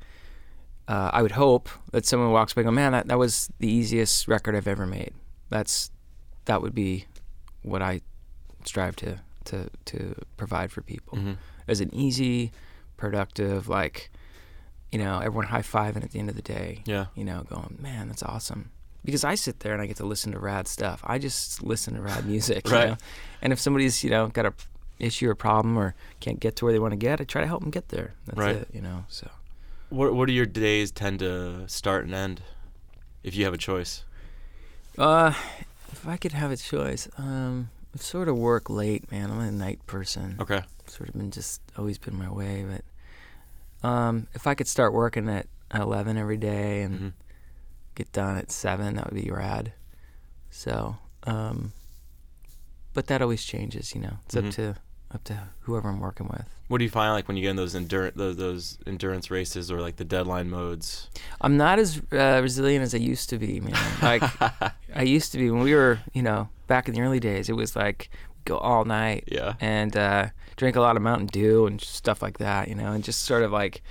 [0.87, 3.67] uh, I would hope that someone walks by and go, man, that, that was the
[3.67, 5.13] easiest record I've ever made.
[5.49, 5.89] That's
[6.45, 7.05] that would be
[7.63, 8.01] what I
[8.63, 11.37] strive to to to provide for people Mhm.
[11.67, 12.51] as an easy,
[12.97, 14.09] productive, like,
[14.91, 16.81] you know, everyone high fiving at the end of the day.
[16.85, 17.05] Yeah.
[17.15, 18.71] You know, going, man, that's awesome.
[19.05, 21.01] Because I sit there and I get to listen to rad stuff.
[21.05, 22.67] I just listen to rad music.
[22.67, 22.89] you Right.
[22.89, 22.97] know?
[23.41, 24.53] And if somebody's, you know, got a
[24.99, 27.47] issue or problem or can't get to where they want to get, I try to
[27.47, 28.13] help them get there.
[28.25, 28.55] That's Right.
[28.57, 29.05] it, you know.
[29.07, 29.29] So
[29.89, 32.41] What What do your days tend to start and end,
[33.23, 34.03] if you have a choice?
[34.97, 35.33] uh
[35.91, 39.31] if I could have a choice, um I sort of work late, man.
[39.31, 40.37] I'm a night person.
[40.39, 40.61] Okay.
[40.87, 45.29] Sort of been just always been my way, but um if I could start working
[45.29, 47.07] at eleven every day and hmm
[47.95, 49.73] get done at seven, that would be rad.
[50.51, 50.95] So,
[51.27, 51.73] um,
[52.93, 54.19] but that always changes, you know.
[54.25, 54.47] It's Mhm.
[54.47, 54.75] up to
[55.13, 56.45] up to whoever I'm working with.
[56.67, 59.71] What do you find like when you get in those endurance those, those endurance races
[59.71, 61.09] or like the deadline modes?
[61.41, 63.73] I'm not as uh, resilient as I used to be, man.
[64.01, 64.23] Like
[64.93, 67.49] I used to be when we were, you know, back in the early days.
[67.49, 68.09] It was like
[68.45, 69.53] go all night yeah.
[69.59, 73.03] and uh, drink a lot of Mountain Dew and stuff like that, you know, and
[73.03, 73.81] just sort of like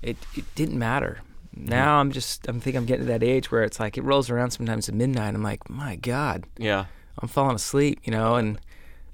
[0.00, 0.16] it.
[0.36, 1.22] It didn't matter.
[1.56, 4.30] Now I'm just I'm think I'm getting to that age where it's like it rolls
[4.30, 5.34] around sometimes at midnight.
[5.34, 6.86] I'm like, my God, Yeah.
[7.18, 8.58] I'm falling asleep, you know, and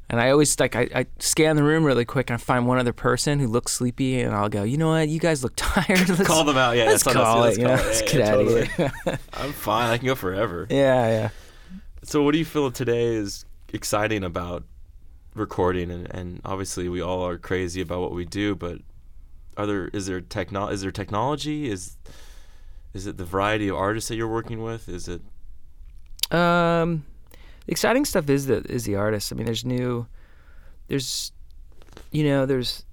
[0.09, 2.79] and I always like I, I scan the room really quick and I find one
[2.79, 6.09] other person who looks sleepy and I'll go, you know what, you guys look tired.
[6.09, 6.77] Let's, call them out.
[6.77, 6.85] Yeah.
[6.85, 7.27] let's that's on us.
[7.27, 7.61] call Let's it.
[7.61, 8.61] You know, call let's Yeah, get yeah, out totally.
[8.62, 8.92] of here.
[9.35, 9.90] I'm fine.
[9.90, 10.66] I can go forever.
[10.71, 11.29] yeah, yeah.
[12.03, 14.62] So, what do you feel today is exciting about
[15.35, 15.90] recording?
[15.90, 18.55] And, and obviously, we all are crazy about what we do.
[18.55, 18.79] But
[19.57, 21.69] are there is there techno is there technology?
[21.69, 21.97] Is
[22.95, 24.88] is it the variety of artists that you're working with?
[24.88, 25.21] Is it
[26.35, 27.05] Um,
[27.67, 29.33] the exciting stuff is the is the artist.
[29.33, 30.07] I mean, there's new,
[30.89, 31.33] there's,
[32.11, 32.85] you know, there's.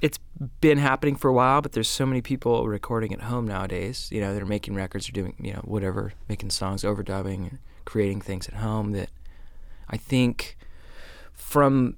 [0.00, 0.18] It's
[0.60, 4.08] been happening for a while, but there's so many people recording at home nowadays.
[4.10, 8.20] You know, they're making records or doing you know whatever, making songs, overdubbing, and creating
[8.20, 8.92] things at home.
[8.92, 9.10] That
[9.88, 10.56] I think
[11.32, 11.96] from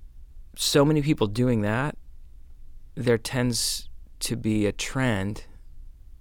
[0.55, 1.96] so many people doing that,
[2.94, 3.88] there tends
[4.20, 5.44] to be a trend,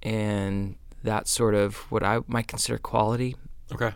[0.01, 3.35] and that's sort of what I might consider quality
[3.73, 3.93] okay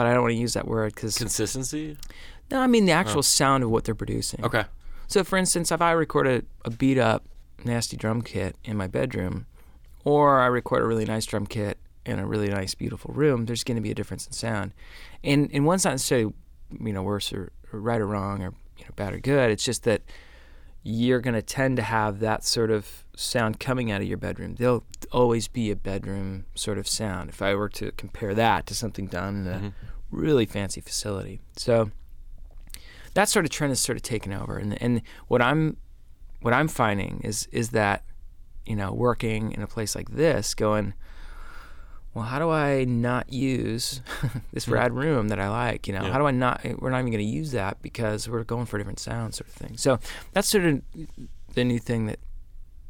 [0.00, 1.96] but I don't want to use that word because consistency?
[2.50, 4.42] no, I mean the actual sound of what they're producing.
[4.44, 4.64] Okay.
[5.08, 7.24] So, for instance, if I record a, a beat up,
[7.64, 9.46] nasty drum kit in my bedroom,
[10.04, 13.62] or I record a really nice drum kit in a really nice, beautiful room, there's
[13.64, 14.72] going to be a difference in sound.
[15.22, 16.32] And and one's not necessarily,
[16.80, 19.50] you know, worse or, or right or wrong or you know bad or good.
[19.50, 20.02] It's just that
[20.82, 24.54] you're going to tend to have that sort of sound coming out of your bedroom.
[24.54, 24.82] There'll
[25.12, 27.28] always be a bedroom sort of sound.
[27.28, 29.72] If I were to compare that to something done in a Mhm.
[30.10, 31.90] Really fancy facility, so
[33.14, 34.56] that sort of trend has sort of taken over.
[34.58, 35.76] And and what I'm
[36.40, 38.04] what I'm finding is is that
[38.66, 40.94] you know working in a place like this, going,
[42.14, 44.00] well, how do I not use
[44.52, 45.86] this rad room that I like?
[45.86, 46.12] You know, Yeah.
[46.12, 46.60] how do I not?
[46.78, 49.48] We're not even going to use that because we're going for a different sound, sort
[49.48, 49.76] of thing.
[49.76, 49.98] So
[50.32, 50.82] that's sort of
[51.54, 52.18] the new thing that.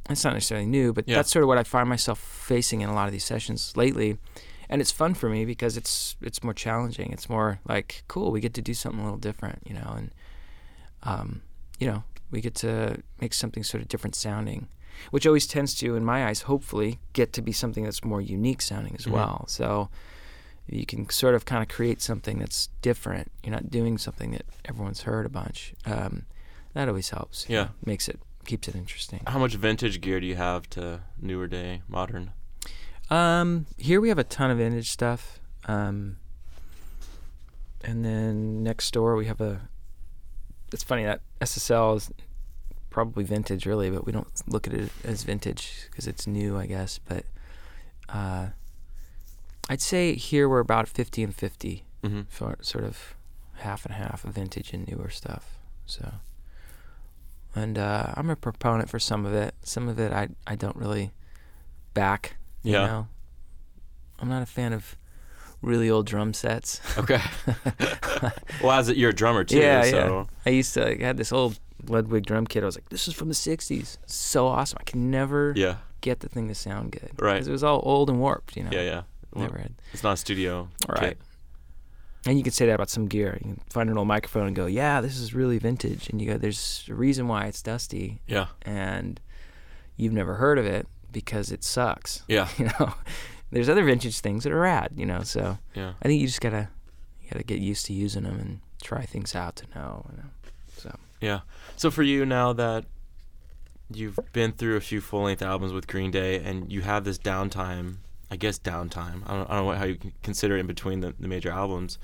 [0.09, 1.17] It's not necessarily new, but Yeah.
[1.17, 4.19] that's sort of what I find myself facing in a lot of these sessions lately,
[4.71, 7.13] and it's fun for me because it's it's more challenging.
[7.13, 8.31] It's more like cool.
[8.33, 10.11] We get to do something a little different, you know, and
[11.03, 11.43] um,
[11.79, 14.69] you know, we get to make something sort of different sounding,
[15.11, 18.63] which always tends to, in my eyes, hopefully get to be something that's more unique
[18.63, 19.13] sounding as Mhm.
[19.13, 19.45] well.
[19.49, 19.89] So
[20.69, 23.33] you can sort of kind of create something that's different.
[23.43, 25.75] You're not doing something that everyone's heard a bunch.
[25.85, 26.27] Um,
[26.75, 27.49] that always helps.
[27.49, 27.63] you Yeah.
[27.65, 29.21] know, makes it keeps it interesting.
[29.27, 32.33] How much vintage gear do you have to newer day, modern?
[33.11, 35.41] Um, here we have a ton of vintage stuff.
[35.67, 36.17] Um,
[37.83, 39.63] and then next door we have a.
[40.73, 42.13] It's funny that SSL is
[42.91, 46.67] probably vintage, really, but we don't look at it as vintage because it's new, I
[46.67, 46.99] guess.
[46.99, 47.25] But
[48.09, 48.49] uh,
[49.69, 52.23] I'd say here we're about 50 and 50 Mm-hmm.
[52.31, 53.15] for sort of
[53.57, 55.59] half and half of vintage and newer stuff.
[55.85, 56.13] So,
[57.55, 59.55] and uh, I'm a proponent for some of it.
[59.63, 61.11] Some of it I I don't really
[61.93, 62.37] back.
[62.63, 62.87] You Yeah.
[62.87, 63.09] know,
[64.19, 64.97] I'm not a fan of
[65.63, 66.81] really old drum sets.
[66.99, 67.21] Okay.
[68.63, 70.25] well, as a, you're a drummer too, yeah, so yeah.
[70.47, 72.63] I used to I had this old Ludwig drum kit.
[72.63, 73.97] I was like, this is from the '60s.
[74.07, 74.79] So awesome.
[74.81, 77.11] I can never yeah, get the thing to sound good.
[77.19, 77.35] Right.
[77.35, 78.57] Because it was all old and warped.
[78.57, 78.71] You know.
[78.73, 79.03] yeah, yeah.
[79.33, 79.75] Well, Never had.
[79.93, 80.69] It's not a studio.
[80.89, 81.01] Right.
[81.01, 81.19] kit.
[82.27, 83.39] And you can say that about some gear.
[83.41, 86.27] You can find an old microphone and go, "Yeah, this is really vintage." And you
[86.33, 89.19] go, "There's a reason why it's dusty, Yeah, and
[89.97, 92.95] you've never heard of it because it sucks." yeah, You know,
[93.51, 94.93] there's other vintage things that are rad.
[94.97, 95.95] You know, so yeah.
[96.03, 96.69] I think you just gotta
[97.23, 100.07] you gotta get used to using them and try things out to know.
[100.11, 100.29] You know?
[100.77, 101.41] So Yeah.
[101.77, 102.85] So for you now that
[103.93, 107.19] you've been through a few full length albums with Green Day and you have this
[107.19, 107.97] downtime,
[108.31, 109.23] I guess downtime.
[109.27, 111.99] I don't, I don't know how you consider it in between the, the major albums.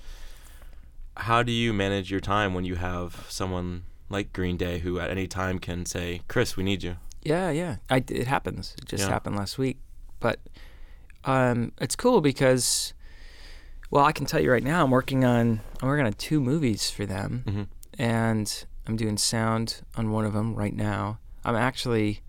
[1.16, 5.10] How do you manage your time when you have someone like Green Day who at
[5.10, 8.74] any time can say, "Chris, we need you." Yeah, yeah, I, it happens.
[8.78, 9.10] It just Yeah.
[9.10, 9.78] happened last week,
[10.20, 10.38] but
[11.24, 12.92] um, it's cool because.
[13.88, 16.90] Well, I can tell you right now, I'm working on I'm working on two movies
[16.90, 17.42] for them.
[17.46, 17.62] hmm
[17.98, 21.18] and I'm doing sound on one of them right now.
[21.44, 22.20] I'm actually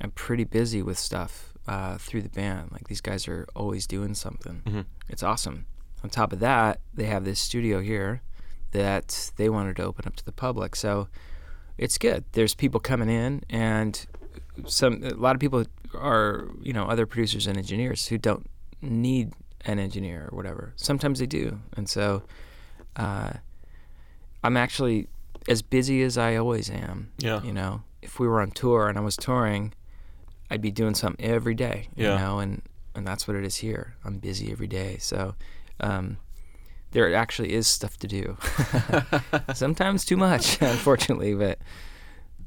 [0.00, 2.70] I'm pretty busy with stuff uh, through the band.
[2.72, 4.62] Like these guys are always doing something.
[4.66, 5.66] hmm It's awesome.
[6.04, 8.22] On top of that, they have this studio here
[8.70, 10.76] that they wanted to open up to the public.
[10.76, 11.08] So
[11.76, 12.24] it's good.
[12.32, 14.06] There's people coming in and
[14.66, 15.64] some a lot of people
[15.94, 18.46] are, you know, other producers and engineers who don't
[18.82, 19.32] need
[19.64, 20.72] an engineer or whatever.
[20.76, 21.60] Sometimes they do.
[21.76, 22.22] And so
[22.96, 23.32] uh,
[24.44, 25.08] I'm actually
[25.48, 27.10] as busy as I always am.
[27.18, 27.42] Yeah.
[27.42, 29.72] You know, if we were on tour and I was touring,
[30.50, 31.88] I'd be doing something every day.
[31.96, 32.16] You Yeah.
[32.18, 32.62] know, and
[32.94, 33.94] and that's what it is here.
[34.04, 34.96] I'm busy every day.
[35.00, 35.34] So
[35.80, 36.16] um,
[36.92, 38.36] there actually is stuff to do.
[39.54, 41.34] Sometimes too much, unfortunately.
[41.34, 41.58] But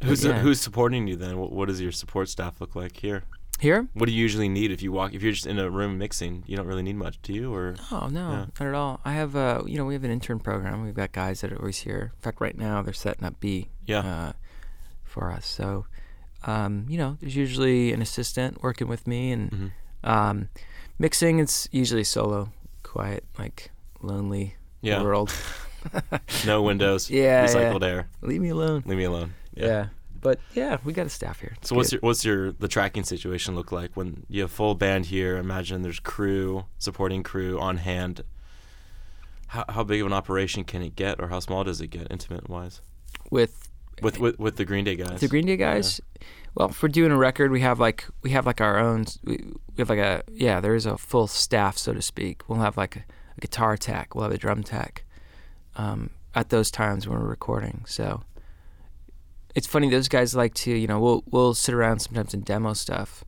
[0.03, 0.39] Who's yeah.
[0.39, 1.37] who's supporting you then?
[1.37, 3.23] What, what does your support staff look like here?
[3.59, 5.13] here, What do you usually need if you walk?
[5.13, 7.53] If you're just in a room mixing, you don't really need much, do you?
[7.53, 8.45] Or oh no, Yeah.
[8.57, 9.01] not at all.
[9.03, 10.85] I have uh, you know, we have an intern program.
[10.85, 12.13] We've got guys that are always here.
[12.15, 13.67] In fact, right now they're setting up B.
[13.85, 14.31] yeah, uh,
[15.03, 15.45] for us.
[15.45, 15.85] So,
[16.45, 19.67] um, you know, there's usually an assistant working with me, and hmm
[20.01, 20.47] um,
[20.97, 21.39] mixing.
[21.39, 25.03] It's usually solo, quiet, like lonely yeah.
[25.03, 25.33] world.
[26.45, 27.09] No windows.
[27.09, 28.07] Yeah, Recycled air.
[28.21, 28.83] Leave me alone.
[28.85, 29.33] Leave me alone.
[29.65, 29.87] Yeah.
[30.21, 31.53] but yeah, we got a staff here.
[31.57, 34.75] It's So what's your what's your the tracking situation look like when you have full
[34.75, 35.37] band here?
[35.37, 38.23] Imagine there's crew, supporting crew on hand.
[39.47, 42.07] How how big of an operation can it get, or how small does it get,
[42.11, 42.81] intimate wise,
[43.31, 43.69] with
[44.01, 45.19] with with, with the Green Day guys?
[45.19, 45.99] the Green Day guys.
[46.55, 49.05] Well, if we're doing a record, we have like we have like our own.
[49.23, 50.59] We, we have like a yeah.
[50.59, 52.47] There is a full staff, so to speak.
[52.47, 53.03] We'll have like a,
[53.37, 54.13] a guitar tech.
[54.15, 55.03] We'll have a drum tech.
[55.75, 58.21] Um, at those times when we're recording, so
[59.55, 59.89] it's funny.
[59.89, 63.23] Those guys like to you know we'll we'll sit around sometimes and demo stuff,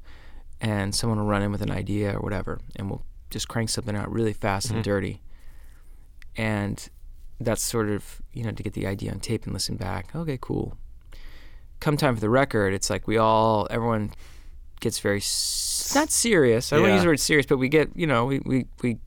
[0.59, 3.95] and someone will run in with an idea or whatever, and we'll just crank something
[3.95, 4.75] out really fast Mhm.
[4.75, 5.21] and dirty.
[6.37, 6.89] And
[7.39, 10.15] that's sort of you know to get the idea on tape and listen back.
[10.15, 10.77] Okay, cool
[11.79, 14.11] come time for the record, it's like we all, everyone
[14.81, 16.71] gets very s- not serious.
[16.71, 18.67] I don't want to use the word serious, but we get, you know, we we
[18.83, 18.97] we,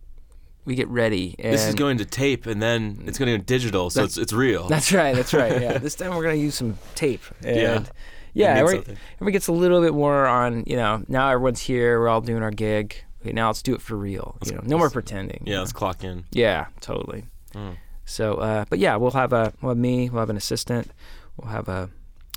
[0.64, 1.34] we get ready.
[1.38, 4.32] This is going to tape, and then it's going to go digital, so it's it's
[4.32, 4.68] real.
[4.68, 5.14] That's right.
[5.14, 5.60] That's right.
[5.60, 5.78] Yeah.
[5.86, 7.22] this time we're gonna use some tape.
[7.42, 7.84] And Yeah.
[8.32, 10.64] yeah, everyone, gets a little bit more on.
[10.66, 12.00] You know, now everyone's here.
[12.00, 12.96] We're all doing our gig.
[13.22, 14.36] Okay, now let's do it for real.
[14.44, 15.42] You know, no more pretending.
[15.46, 16.24] yeah, let's clock in.
[16.30, 17.24] Yeah, totally.
[17.54, 17.76] Mm.
[18.06, 20.10] So, uh, but yeah, we'll have a we'll have me.
[20.10, 20.90] We'll have an assistant.
[21.36, 21.90] We'll have a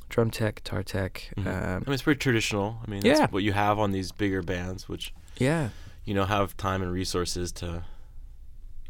[0.10, 1.30] drum tech, guitar tech.
[1.38, 1.46] Mhm.
[1.48, 2.80] I Um, mean, it's pretty traditional.
[2.88, 3.28] I mean, that's Yeah.
[3.30, 5.70] what you have on these bigger bands, which yeah.
[6.06, 7.84] you know have time and resources to,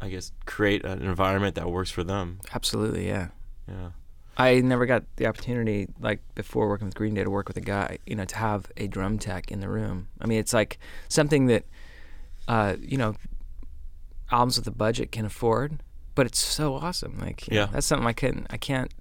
[0.00, 2.40] I guess, create an environment that works for them.
[2.52, 3.28] Absolutely, yeah.
[3.66, 3.90] Yeah.
[4.36, 7.60] I never got the opportunity, like before working with Green Day, to work with a
[7.60, 10.08] guy, you know, to have a drum tech in the room.
[10.20, 11.64] I mean, it's like something that,
[12.46, 13.16] uh, you know,
[14.30, 15.82] albums with a budget can afford,
[16.14, 17.18] but it's so awesome.
[17.18, 17.66] Like, you know, Yeah.
[17.72, 18.92] that's something I can I can't,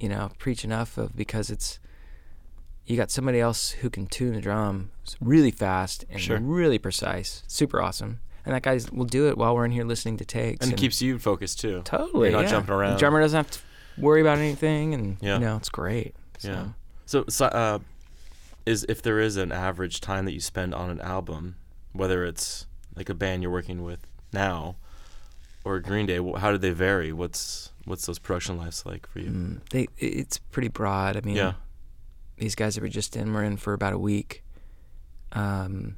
[0.00, 1.78] you know, preach enough of because it's
[2.84, 6.38] you got somebody else who can tune the drum really fast and Sure.
[6.38, 8.20] really precise, super awesome.
[8.46, 10.64] And that guy will do it while we're in here listening to takes.
[10.64, 11.82] And it keeps you focused too.
[11.84, 12.28] Totally.
[12.30, 12.50] You're not yeah.
[12.52, 12.92] jumping around.
[12.94, 13.58] The drummer doesn't have to
[13.98, 15.34] worry about anything, and Yeah.
[15.34, 16.14] you know it's great.
[16.38, 16.48] So.
[16.48, 16.68] Yeah.
[17.06, 17.78] So, so uh,
[18.64, 21.56] is if there is an average time that you spend on an album,
[21.92, 24.76] whether it's like a band you're working with now,
[25.64, 27.12] or Green Day, how do they vary?
[27.12, 29.30] What's what's those production lives like for you?
[29.30, 31.16] Mm, they it's pretty broad.
[31.16, 31.54] I mean, Yeah.
[32.38, 34.44] these guys that were just in were in for about a week.
[35.32, 35.96] Um,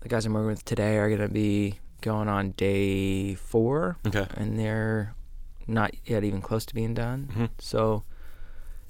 [0.00, 4.26] the guys I'm working with today are going to be going on day four, Okay.
[4.34, 5.14] and they're
[5.66, 7.28] not yet even close to being done.
[7.36, 7.48] Mhm.
[7.58, 8.04] So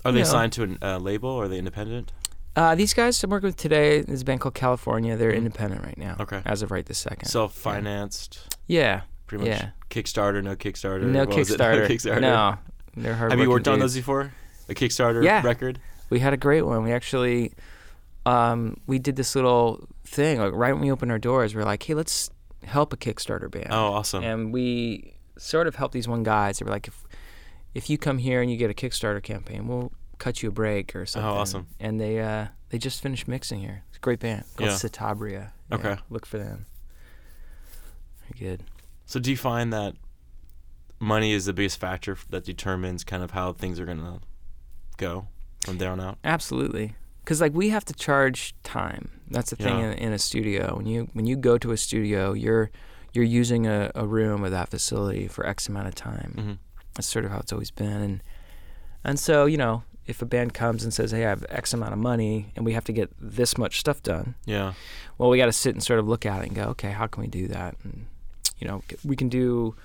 [0.05, 0.25] Are they know.
[0.25, 1.29] signed to a uh, label?
[1.31, 2.13] or Are they independent?
[2.57, 5.17] uh, these guys I'm working with today is a band called California.
[5.17, 5.37] They're Mhm.
[5.39, 6.43] independent right now, Okay.
[6.45, 7.29] as of right this second.
[7.29, 9.61] Self-financed, yeah, pretty much.
[9.61, 9.71] yeah.
[9.91, 11.03] Kickstarter, no Kickstarter.
[11.03, 11.59] No was it?
[11.59, 11.87] Kickstarter.
[11.89, 12.21] Kickstarter.
[12.21, 12.59] No,
[12.97, 13.33] they're hard.
[13.33, 14.33] Have you worked on those before?
[14.69, 15.43] A Kickstarter Yeah.
[15.43, 15.81] record?
[16.11, 16.83] We had a great one.
[16.85, 17.53] We actually,
[18.27, 20.39] um, we did this little thing.
[20.39, 22.31] Like right when we opened our doors, we are like, "Hey, let's
[22.65, 24.23] help a Kickstarter band." Oh, awesome.
[24.25, 26.59] And we sort of helped these one guys.
[26.59, 27.05] They were like, "If
[27.75, 30.95] if you come here and you get a Kickstarter campaign, we'll cut you a break
[30.97, 31.69] or something." Oh, awesome.
[31.79, 33.85] And they uh, they just finished mixing here.
[33.89, 34.77] It's a great band called Yeah.
[34.77, 35.53] Citabria.
[35.71, 35.97] Yeah, Okay.
[36.11, 36.67] look for them.
[38.23, 38.65] Very good.
[39.07, 39.95] So do you find that
[41.01, 44.21] money is the biggest factor that determines kind of how things are gonna
[44.99, 45.27] go
[45.65, 46.19] from there on out?
[46.23, 46.95] Absolutely.
[47.31, 49.09] Because like we have to charge time.
[49.29, 49.93] That's the thing Yeah.
[49.93, 50.75] in, in a studio.
[50.77, 52.73] When you when you go to a studio, you're
[53.13, 56.33] you're using a, a room or that facility for X amount of time.
[56.37, 56.53] hmm
[56.95, 58.01] That's sort of how it's always been.
[58.03, 58.23] And
[59.05, 61.93] and so you know, if a band comes and says, "Hey, I have X amount
[61.93, 64.73] of money, and we have to get this much stuff done," Yeah.
[65.17, 67.07] well, we got to sit and sort of look at it and go, "Okay, how
[67.07, 68.07] can we do that?" And
[68.59, 69.77] you know, we can do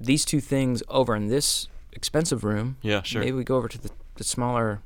[0.00, 3.02] these two things over in this expensive room Yeah.
[3.02, 3.20] Sure.
[3.20, 4.80] maybe we go over to the, the smaller,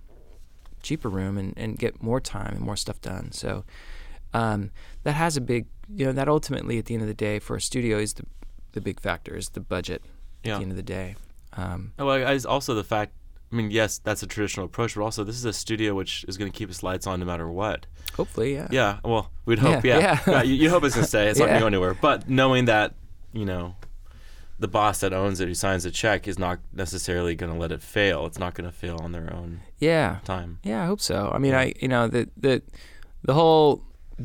[0.83, 3.33] cheaper room and, and get more time and more stuff done.
[3.33, 3.64] So
[4.35, 4.71] um,
[5.05, 7.57] that has a big, you know, that ultimately at the end of the day for
[7.57, 8.25] a studio is the,
[8.73, 10.03] the big factor is the budget
[10.42, 10.55] yeah.
[10.55, 11.16] at the end of the day.
[11.55, 13.12] Um, Oh, Well, I- also the fact.
[13.51, 16.38] I mean, yes, that's a traditional approach, but also this is a studio which is
[16.38, 17.85] going to keep its lights on no matter what.
[18.14, 18.66] hopefully, yeah.
[18.71, 18.99] Yeah.
[19.05, 19.85] Well, we'd hope.
[19.85, 20.18] Yeah, Yeah.
[20.27, 20.42] yeah.
[20.49, 21.29] you, you hope it's going to stay.
[21.29, 21.92] It's not going to go anywhere.
[21.92, 22.95] But knowing that,
[23.35, 23.77] you know,
[24.62, 27.70] the boss that owns it, who signs the check, is not necessarily going to let
[27.72, 28.25] it fail.
[28.27, 30.18] It's not going to fail on their own Yeah.
[30.25, 30.59] time.
[30.64, 31.31] Yeah, I hope so.
[31.35, 31.61] I mean, Yeah.
[31.61, 32.62] I you know the the
[33.22, 33.83] the whole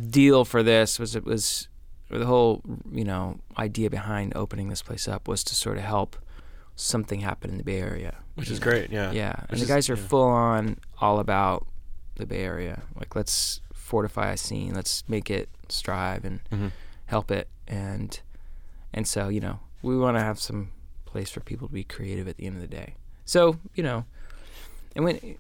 [0.10, 1.68] deal for this was it was
[2.12, 5.84] or the whole you know idea behind opening this place up was to sort of
[5.84, 6.16] help
[6.76, 8.64] something happen in the Bay Area, Which is know.
[8.70, 8.92] great.
[8.92, 9.12] Yeah.
[9.12, 10.08] Yeah, Which and the is- guys are yeah.
[10.08, 11.68] full on all about
[12.16, 12.84] the Bay Area.
[12.96, 16.68] Like, let's fortify a scene, let's make it strive and hmm
[17.08, 18.20] help it, and
[18.94, 20.70] and so you know we want to have some
[21.06, 22.96] place for people to be creative at the end of the day.
[23.26, 24.06] So you know,
[24.96, 25.38] and when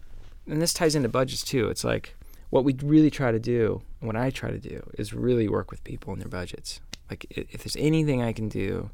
[0.48, 1.70] and this ties into budgets too.
[1.70, 2.16] It's like
[2.50, 5.84] what we really try to do, what I try to do, is really work with
[5.84, 6.80] people and their budgets.
[7.10, 8.90] Like if there's anything I can do,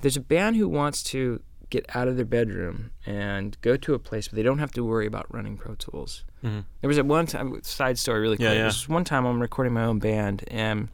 [0.00, 3.98] there's a band who wants to get out of their bedroom and go to a
[3.98, 6.24] place where they don't have to worry about running Pro Tools.
[6.40, 8.44] hmm There was a one time side story really quick.
[8.44, 8.58] Yeah, yeah.
[8.58, 10.88] There was one time I'm recording my own band and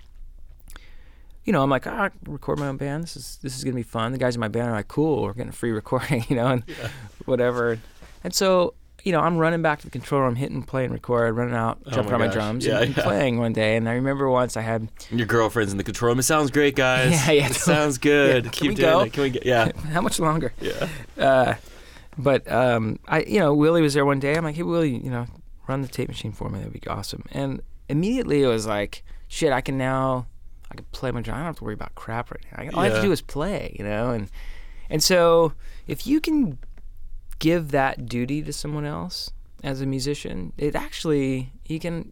[1.45, 3.03] you know, I'm like, ah, record my own band.
[3.05, 4.13] This is this is gonna be fun.
[4.13, 6.47] The guys in my band are like, cool, we're getting a free recording, you know,
[6.49, 6.65] and
[7.25, 7.79] whatever.
[8.25, 11.35] And so, you know, I'm running back to the control room, hitting play and record,
[11.35, 13.03] running out, Oh jumping my on my drums, Yeah, and, yeah.
[13.03, 13.77] playing one day.
[13.77, 16.21] And I remember once I had, Your girlfriend's in the control room.
[16.21, 17.11] It sounds great, guys.
[17.27, 18.45] Yeah, yeah, It sounds good.
[18.45, 19.01] Yeah, can Keep we doing go?
[19.01, 19.13] it.
[19.13, 19.45] Can we get?
[19.45, 19.73] Yeah.
[19.93, 20.53] how much longer?
[20.61, 20.89] Yeah.
[21.19, 21.55] Uh,
[22.17, 24.37] but um, I, you know, Willie was there one day.
[24.37, 25.27] I'm like, hey, Willie, you know,
[25.67, 26.59] run the tape machine for me.
[26.61, 27.25] That'd be awesome.
[27.33, 30.27] And immediately it was like, shit, I can now,
[30.73, 31.37] I can play my drum.
[31.37, 32.79] I don't have to worry about crap right now.
[32.79, 34.11] All I have to do is play, you know.
[34.11, 34.31] And
[34.91, 35.53] and so
[35.87, 36.59] if you can
[37.39, 39.31] give that duty to someone else
[39.63, 42.11] as a musician, it actually you can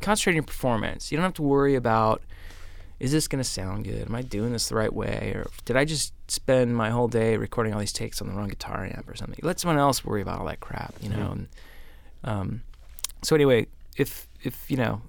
[0.00, 1.10] concentrate on your performance.
[1.10, 2.22] You don't have to worry about
[2.98, 4.08] is this going to sound good?
[4.08, 5.32] Am I doing this the right way?
[5.34, 8.48] Or did I just spend my whole day recording all these takes on the wrong
[8.48, 9.38] guitar amp or something?
[9.42, 11.16] Let someone else worry about all that crap, you know.
[11.16, 11.32] Mhm.
[11.32, 11.48] And
[12.24, 12.62] um,
[13.22, 15.02] so anyway, if if you know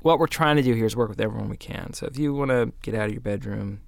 [0.00, 1.92] what we're trying to do here is work with everyone we can.
[1.92, 3.80] So if you want to get out of your bedroom,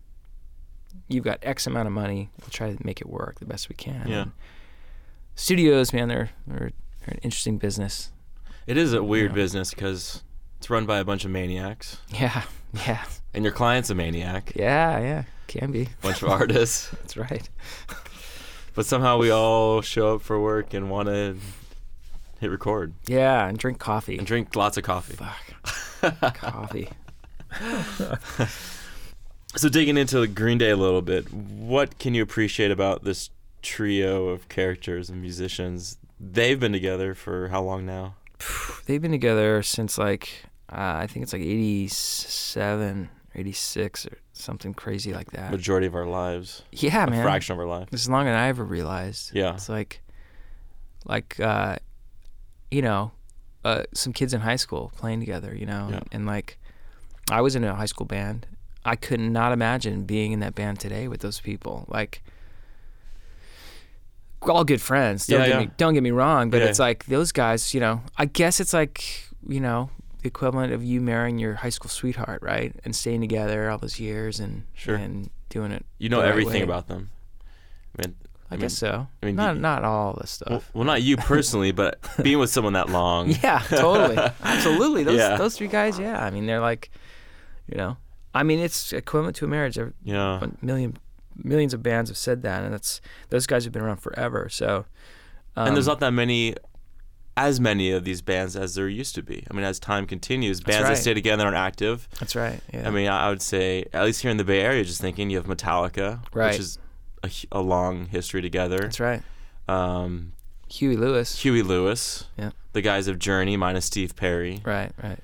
[1.09, 2.31] you've got X amount of money.
[2.41, 4.07] We'll try to make it work the best we can.
[4.09, 4.23] Yeah.
[4.23, 4.33] And
[5.35, 8.11] studios, man, they're, they're they're an interesting business.
[8.67, 9.37] It is a weird Yeah.
[9.37, 10.23] business because
[10.59, 12.43] it's run by a bunch of maniacs, Yeah,
[12.87, 15.23] yeah, and your client's a maniac, yeah, yeah.
[15.47, 15.89] Can be.
[16.03, 16.91] bunch of artists.
[17.01, 17.49] That's right.
[18.75, 21.37] But somehow we all show up for work and want to
[22.39, 24.19] hit record Yeah, and drink coffee.
[24.19, 25.15] and drink lots of coffee.
[25.17, 25.37] Fuck.
[26.01, 26.89] Coffee.
[29.57, 33.31] So digging into Green Day a little bit, what can you appreciate about this
[33.63, 35.99] trio of characters and musicians?
[36.21, 38.15] They've been together for how long now?
[38.87, 45.13] They've been together since like uh, I think it's like '87, '86, or something crazy
[45.13, 45.51] like that.
[45.51, 47.25] Majority of our lives, yeah, a man.
[47.25, 47.89] fraction of our lives.
[47.93, 49.35] It's longer than I ever realized.
[49.35, 49.55] Yeah.
[49.55, 50.01] It's like,
[51.07, 51.77] like, uh,
[52.71, 53.11] you know,
[53.65, 55.97] uh, some kids in high school playing together, you know, Yeah.
[55.99, 56.59] and, and like
[57.31, 58.47] I was in a high school band.
[58.85, 61.85] I could not imagine being in that band today with those people.
[61.89, 62.23] Like
[64.43, 65.27] we're all good friends.
[65.27, 65.61] Don't Yeah, get yeah.
[65.67, 68.73] me don't get me wrong, but it's like those guys, you know, I guess it's
[68.73, 69.05] like,
[69.47, 69.91] you know,
[70.23, 72.75] the equivalent of you marrying your high school sweetheart, right?
[72.85, 74.97] And staying together all those years and Sure.
[74.97, 75.85] and doing it.
[75.99, 76.63] You know right everything way.
[76.63, 77.11] about them.
[77.99, 78.17] I mean,
[78.51, 79.07] I, mean, guess so.
[79.23, 80.49] I mean, not you- not all the stuff.
[80.51, 83.31] Well, well, not you personally, but being with someone that long.
[83.43, 84.17] Yeah, totally.
[84.43, 85.05] Absolutely.
[85.05, 85.37] Those Yeah.
[85.37, 86.25] those three guys, yeah.
[86.25, 86.91] I mean, they're like,
[87.69, 87.97] you know,
[88.35, 89.79] I mean, it's equivalent to a marriage.
[90.03, 90.41] Yeah.
[90.43, 90.97] A million
[91.37, 94.49] millions of bands have said that, and that's those guys have been around forever.
[94.51, 94.85] So,
[95.57, 96.55] um, and there's not that many,
[97.37, 99.45] as many of these bands as there used to be.
[99.51, 100.95] I mean, as time continues, bands right.
[100.95, 102.09] that stay together and are active.
[102.19, 102.61] that's right.
[102.75, 102.87] Yeah.
[102.87, 105.31] I mean, I I would say, at least here in the Bay Area, just thinking
[105.31, 106.51] you have Metallica, Right.
[106.51, 106.79] which is
[107.23, 108.79] a, a long history together.
[108.79, 109.23] that's right.
[109.69, 110.33] Um,
[110.69, 111.41] Huey Lewis.
[111.41, 112.25] Huey Lewis.
[112.37, 112.51] Yeah.
[112.73, 114.61] The guys of Journey, minus Steve Perry.
[114.65, 114.93] Right.
[115.03, 115.19] Right.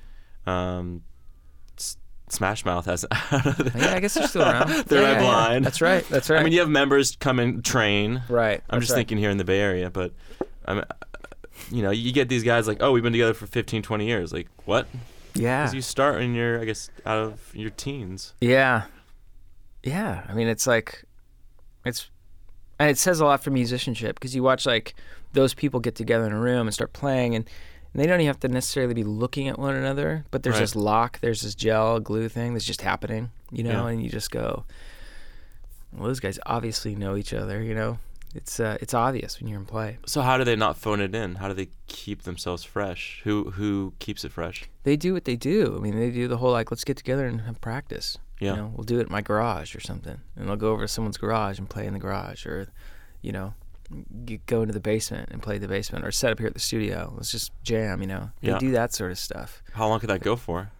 [0.46, 1.02] Um,
[1.78, 1.96] S-
[2.28, 3.04] Smash Mouth has.
[3.76, 4.68] Yeah, I guess they're still around.
[4.86, 5.20] They're yeah, yeah, yeah.
[5.20, 5.64] Blind.
[5.64, 6.08] That's right.
[6.08, 6.40] That's right.
[6.40, 8.22] I mean, you have members come and train.
[8.28, 8.62] right.
[8.68, 8.96] I'm just right.
[8.98, 10.12] thinking here in the Bay Area, but
[10.66, 10.84] I'm,
[11.70, 14.32] you know, you get these guys like, oh, we've been together for 15, 20 years.
[14.32, 14.86] Like, what?
[15.34, 15.62] Yeah.
[15.62, 18.34] Because you start in your, I guess, out of your teens.
[18.40, 18.84] Yeah.
[19.82, 20.24] Yeah.
[20.28, 21.04] I mean, it's like,
[21.88, 22.10] it's,
[22.78, 24.94] and it says a lot for musicianship because you watch like
[25.32, 27.48] those people get together in a room and start playing and,
[27.92, 30.60] and they don't even have to necessarily be looking at one another, but there's Right.
[30.60, 33.88] this lock, there's this gel glue thing that's just happening, you know, Yeah.
[33.88, 34.64] and you just go,
[35.92, 37.98] well, those guys obviously know each other, you know.
[38.34, 39.96] It's uh, it's obvious when you're in play.
[40.04, 41.36] So how do they not phone it in?
[41.36, 43.22] How do they keep themselves fresh?
[43.24, 44.64] Who who keeps it fresh?
[44.82, 45.74] They do what they do.
[45.74, 48.18] I mean, they do the whole like, let's get together and have practice.
[48.40, 48.50] Yeah.
[48.50, 50.88] You know, we'll do it in my garage or something, and they'll go over to
[50.88, 52.68] someone's garage and play in the garage, or,
[53.22, 53.54] you know,
[54.46, 57.12] go into the basement and play the basement, or set up here at the studio.
[57.16, 58.00] Let's just jam.
[58.02, 58.58] You know, they Yeah.
[58.58, 59.62] do that sort of stuff.
[59.72, 60.70] How long could that go for?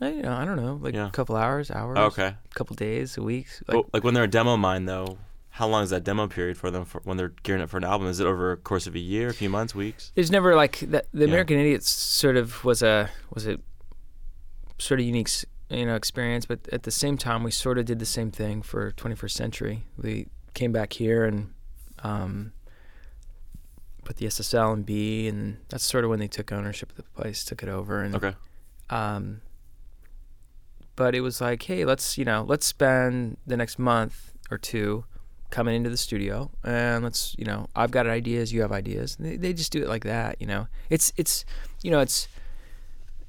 [0.00, 1.08] I, you know, I don't know, like Yeah.
[1.08, 2.28] a couple hours, hours, Oh, okay.
[2.28, 3.48] a couple days, a week.
[3.68, 5.18] Like, Like, like when they're a demo mine though,
[5.50, 7.84] how long is that demo period for them for when they're gearing up for an
[7.84, 8.08] album?
[8.08, 10.10] Is it over a course of a year, a few months, weeks?
[10.14, 11.24] there's never like the, the Yeah.
[11.26, 13.58] American Idiots sort of was a was a
[14.78, 15.28] sort of unique
[15.72, 18.62] you know experience, but at the same time we sort of did the same thing
[18.62, 19.84] for 21st Century.
[19.96, 21.52] We came back here and
[22.02, 22.52] um,
[24.04, 27.02] put the SSL and B, and that's sort of when they took ownership of the
[27.04, 28.34] place, took it over, and Okay.
[28.90, 29.40] um,
[30.96, 35.04] but it was like, hey, let's you know, let's spend the next month or two
[35.50, 39.16] coming into the studio, and let's you know, I've got ideas, you have ideas.
[39.18, 40.66] They, they just do it like that, you know.
[40.90, 41.44] It's it's
[41.82, 42.28] you know, it's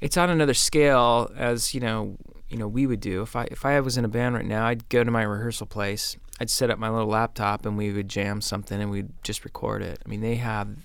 [0.04, 2.18] it's on another scale as you know,
[2.50, 3.22] you know, we would do.
[3.22, 5.66] If I if I was in a band right now, I'd go to my rehearsal
[5.66, 9.46] place, I'd set up my little laptop, and we would jam something, and we'd just
[9.46, 10.00] record it.
[10.06, 10.76] I mean, they have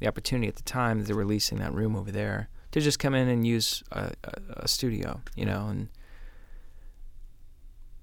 [0.00, 3.14] the opportunity at the time that they're releasing that room over there to just come
[3.14, 4.32] in and use a, a,
[4.64, 5.88] a studio, you know, and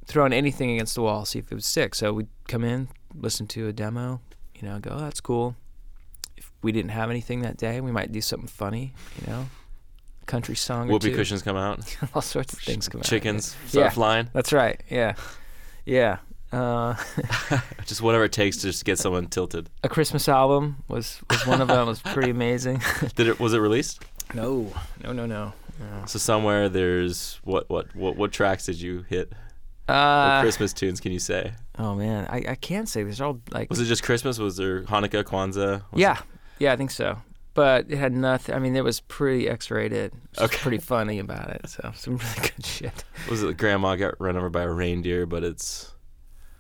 [0.06, 1.96] throw throwing anything against the wall, see if it would stick.
[1.96, 4.22] So we'd come in, listen to a demo,
[4.56, 5.56] you know, go, oh, that's cool.
[6.38, 9.48] If we didn't have anything that day, we might do something funny, you know,
[10.26, 11.16] country song or two.
[11.16, 11.80] cushions come out.
[12.14, 13.06] all sorts of things come out.
[13.06, 13.70] Chickens Yeah.
[13.70, 14.30] start flying.
[14.34, 14.82] That's right.
[14.90, 15.16] Yeah,
[15.86, 16.18] yeah.
[16.52, 16.96] Uh,
[17.86, 19.70] Just whatever it takes to just get someone tilted.
[19.84, 21.80] a Christmas album was was one of them.
[21.80, 22.82] It was pretty amazing.
[23.16, 23.40] Did it?
[23.40, 24.04] Was it released?
[24.34, 24.72] no,
[25.04, 25.54] no, no, no.
[25.80, 26.06] no.
[26.06, 29.32] So somewhere there's what what what what tracks did you hit?
[29.88, 31.54] What Uh, Christmas tunes can you say?
[31.80, 33.04] oh man, I, I can't say.
[33.04, 34.38] There's all like Was it just Christmas?
[34.38, 35.84] Was there Hanukkah, Kwanzaa?
[35.92, 36.20] Was yeah,
[36.60, 37.18] yeah, I think so.
[37.54, 38.56] But it had nothing.
[38.56, 40.14] I mean, it was pretty X-rated.
[40.14, 40.58] It was Okay.
[40.60, 41.68] pretty funny about it.
[41.70, 43.04] So some really good shit.
[43.30, 45.26] Was it Grandma got run over by a reindeer?
[45.26, 45.92] But it's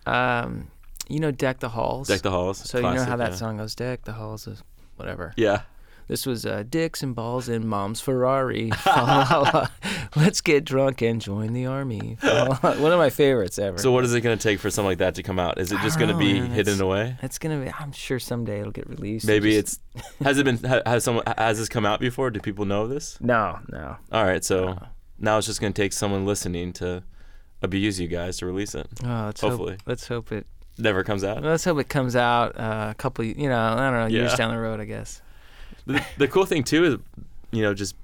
[0.05, 0.67] Um,
[1.07, 2.07] you know, deck the halls.
[2.07, 2.57] Deck the Halls.
[2.57, 3.35] so you know how that yeah.
[3.37, 3.73] song goes.
[3.75, 4.63] Deck the halls is
[4.97, 5.33] whatever.
[5.37, 5.61] Yeah.
[6.07, 8.69] This was uh, dicks and balls in mom's Ferrari.
[8.71, 9.67] Fa la la.
[10.15, 12.17] Let's get drunk and join the army.
[12.19, 12.75] Fa la la.
[12.81, 13.77] One of my favorites ever.
[13.77, 15.57] So what is it going to take for something like that to come out?
[15.57, 16.51] Is it just going to be man.
[16.51, 17.15] hidden It's- away?
[17.21, 17.71] it's gonna be.
[17.79, 19.25] I'm sure someday it'll get released.
[19.25, 22.29] Maybe just- it's has it been has someone has this come out before?
[22.29, 23.17] Do people know this?
[23.21, 23.95] no, no.
[24.11, 24.87] All right, so No.
[25.19, 27.03] now it's just going to take someone listening to
[27.61, 28.87] abuse you guys to release it.
[29.05, 29.73] Oh, let's Hopefully.
[29.73, 29.81] hope.
[29.85, 30.45] Let's hope it.
[30.77, 31.43] Never comes out.
[31.43, 33.23] Let's hope it comes out uh, a couple.
[33.23, 34.35] You know, I don't know, years Yeah.
[34.37, 34.79] down the road.
[34.79, 35.21] I guess.
[35.85, 37.95] The, the cool thing too is, you know, just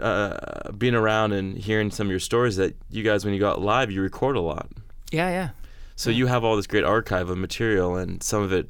[0.00, 3.50] uh, being around and hearing some of your stories that you guys, when you go
[3.50, 4.68] out live, you record a lot.
[5.10, 5.48] Yeah, yeah.
[5.96, 6.16] So Yeah.
[6.16, 8.68] you have all this great archive of material, and some of it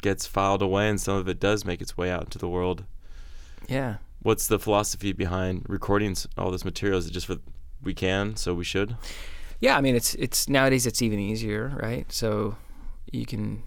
[0.00, 2.84] gets filed away, and some of it does make its way out into the world.
[3.68, 3.96] Yeah.
[4.22, 6.98] What's the philosophy behind recording all this material?
[6.98, 7.36] Is it just for
[7.82, 8.96] we can, so we should?
[9.60, 12.10] Yeah, I mean it's it's nowadays it's even easier, right?
[12.12, 12.56] So
[13.10, 13.62] you can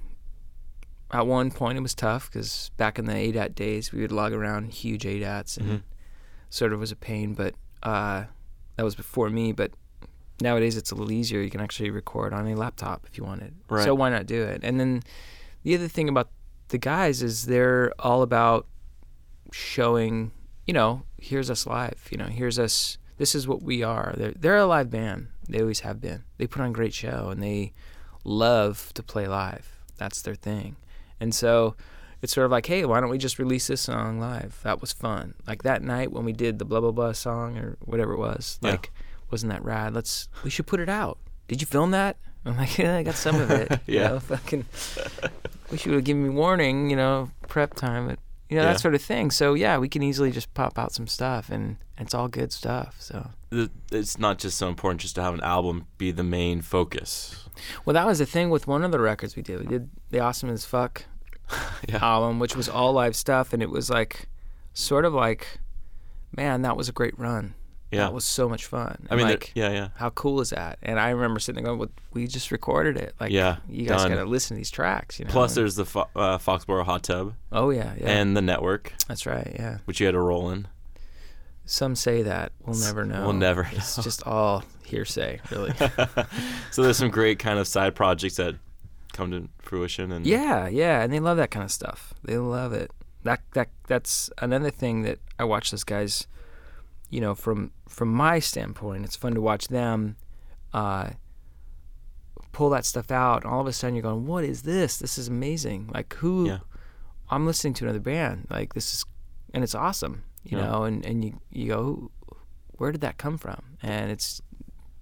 [1.11, 4.33] at one point it was tough because back in the ADAT days, we would log
[4.33, 5.81] around huge ADATs and Mhm.
[6.49, 7.33] sort of was a pain.
[7.33, 8.25] But uh,
[8.75, 9.51] that was before me.
[9.51, 9.71] But
[10.41, 11.41] nowadays it's a little easier.
[11.41, 13.53] You can actually record on a laptop if you wanted.
[13.69, 13.83] Right.
[13.83, 14.61] So why not do it?
[14.63, 15.03] And then
[15.63, 16.29] the other thing about
[16.69, 18.65] the guys is they're all about
[19.51, 20.31] showing,
[20.65, 22.07] you know, here's us live.
[22.11, 22.97] You know, here's us.
[23.17, 24.13] This is what we are.
[24.17, 25.27] They're they're a live band.
[25.47, 26.23] They always have been.
[26.37, 27.71] They put on a great show and they
[28.23, 29.71] love to play live.
[29.97, 30.75] That's their thing.
[31.19, 31.75] And so
[32.21, 34.59] it's sort of like, hey, why don't we just release this song live?
[34.63, 35.35] That was fun.
[35.47, 38.59] Like that night when we did the blah blah blah song or whatever it was.
[38.61, 38.71] Yeah.
[38.71, 38.91] Like,
[39.31, 39.93] wasn't that rad?
[39.93, 41.17] Let's we should put it out.
[41.47, 42.17] Did you film that?
[42.45, 43.71] I'm like, yeah, I got some of it.
[43.87, 44.07] You Yeah.
[44.09, 44.65] know, fucking.
[45.71, 46.89] Wish you would have given me warning.
[46.89, 48.07] You know, prep time.
[48.07, 48.73] But, you know Yeah.
[48.73, 49.31] that sort of thing.
[49.31, 52.95] So yeah, we can easily just pop out some stuff, and it's all good stuff.
[52.99, 53.29] So.
[53.91, 57.44] It's not just so important just to have an album be the main focus.
[57.85, 59.59] Well, that was the thing with one of the records we did.
[59.59, 61.05] We did the Awesome as Fuck
[61.87, 61.99] Yeah.
[62.01, 64.27] album, which was all live stuff, and it was like,
[64.73, 65.59] sort of like,
[66.35, 67.53] man, that was a great run.
[67.91, 67.99] Yeah.
[68.05, 69.07] That was so much fun.
[69.09, 69.87] I mean, like, yeah, yeah.
[69.95, 70.79] how cool is that?
[70.81, 73.13] And I remember sitting there going, well, we just recorded it.
[73.21, 74.11] Like, Yeah, you guys done.
[74.11, 75.17] got to listen to these tracks.
[75.19, 75.31] You know?
[75.31, 79.25] Plus, there's the Fo- uh, Foxboro Hot Tub oh yeah, yeah, and the network, that's
[79.25, 79.49] right.
[79.55, 80.67] Yeah, which you had to roll in.
[81.63, 83.23] some say that we'll never know.
[83.25, 83.69] We'll never Know.
[83.73, 85.73] It's just all hearsay, really.
[86.71, 88.55] so there's some great kind of side projects that
[89.13, 92.13] come to fruition and Yeah, yeah, and they love that kind of stuff.
[92.23, 92.91] They love it.
[93.23, 96.27] That that that's another thing that I watch those guys.
[97.09, 100.15] You know, from from my standpoint, it's fun to watch them
[100.73, 101.11] uh,
[102.51, 103.43] pull that stuff out.
[103.43, 104.97] And all of a sudden, you're going, "What is this?
[104.97, 105.89] This is amazing!
[105.93, 106.47] Like who?
[106.47, 106.59] Yeah.
[107.29, 108.47] I'm listening to another band.
[108.49, 109.05] Like this is,
[109.53, 110.23] and it's awesome.
[110.43, 110.65] You Yeah.
[110.65, 112.11] know, and and you you go,
[112.77, 113.77] where did that come from?
[113.81, 114.41] And it's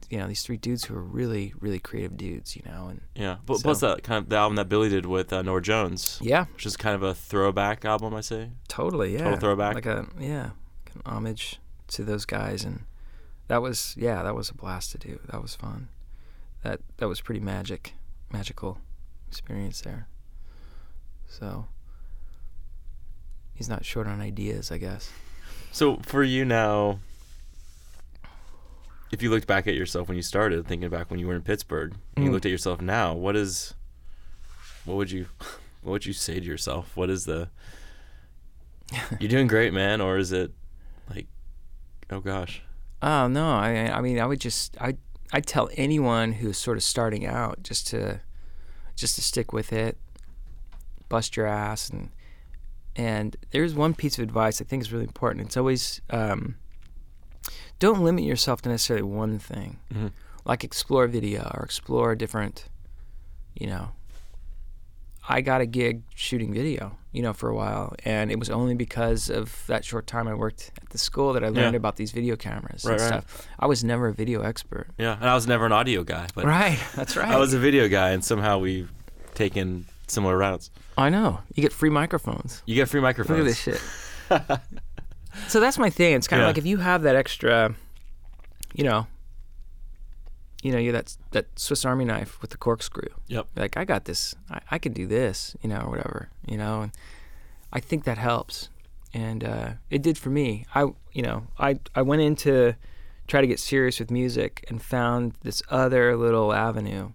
[0.10, 2.56] you know these three dudes who are really really creative dudes.
[2.56, 3.38] You know, and yeah.
[3.46, 6.20] But So- plus that kind of the album that Billie did with uh, Norah Jones,
[6.22, 8.52] yeah, which is kind of a throwback album, I say.
[8.68, 9.24] Totally, yeah.
[9.24, 9.76] Total throwback.
[9.76, 10.52] Like a yeah,
[10.86, 12.86] like an homage to those guys, and
[13.48, 15.20] that was yeah, that was a blast to do.
[15.32, 15.90] That was fun.
[16.64, 17.94] That that was pretty magic,
[18.32, 18.80] magical
[19.28, 20.08] experience there.
[21.28, 21.66] So
[23.54, 25.12] he's not short on ideas, I guess.
[25.72, 27.00] So for you now,
[29.14, 31.42] if you looked back at yourself when you started, thinking back when you were in
[31.42, 32.34] Pittsburg, and you Mm.
[32.34, 33.74] looked at yourself now, what is,
[34.86, 35.28] what would you,
[35.84, 36.92] what would you say to yourself?
[36.98, 37.50] What is the,
[39.20, 40.52] you're doing great, man, or is it
[41.10, 41.28] like,
[42.10, 42.62] oh gosh,
[43.06, 44.96] Oh no, I I mean I would just I
[45.34, 48.22] I'd tell anyone who's sort of starting out just to
[48.96, 49.98] just to stick with it,
[51.10, 52.12] bust your ass and
[52.96, 55.46] and there's one piece of advice I think is really important.
[55.48, 56.56] It's always um,
[57.80, 59.80] don't limit yourself to necessarily one thing.
[59.94, 60.12] Mhm.
[60.46, 62.66] Like explore video or explore a different,
[63.56, 63.90] you know.
[65.30, 68.76] I got a gig shooting video, you know, for a while, and it was only
[68.76, 71.78] because of that short time I worked at the school that I learned Yeah.
[71.78, 73.08] about these video cameras Right, and right.
[73.24, 73.48] stuff.
[73.58, 74.88] I was never a video expert.
[74.98, 75.16] yeah.
[75.18, 77.30] And I was never an audio guy, but right, that's right.
[77.36, 78.92] I was a video guy, and somehow we've
[79.34, 80.70] taken similar routes.
[80.98, 81.40] I know.
[81.56, 82.62] You get free microphones.
[82.66, 83.40] You get free microphones.
[83.40, 83.80] Look at
[84.30, 84.60] this shit.
[85.48, 86.14] so that's my thing.
[86.16, 86.48] It's kind of Yeah.
[86.48, 87.76] like if you have that extra,
[88.74, 89.08] you know,
[90.62, 93.10] you know, you that that Swiss Army knife with the corkscrew.
[93.28, 93.48] Yep.
[93.56, 94.34] Like I got this.
[94.50, 95.56] I, I can do this.
[95.62, 96.30] You know, or whatever.
[96.48, 96.92] You know, and
[97.74, 98.70] I think that helps,
[99.14, 100.66] and uh, it did for me.
[100.74, 100.82] I,
[101.12, 102.76] you know, I I went into
[103.28, 107.12] try to get serious with music and found this other little avenue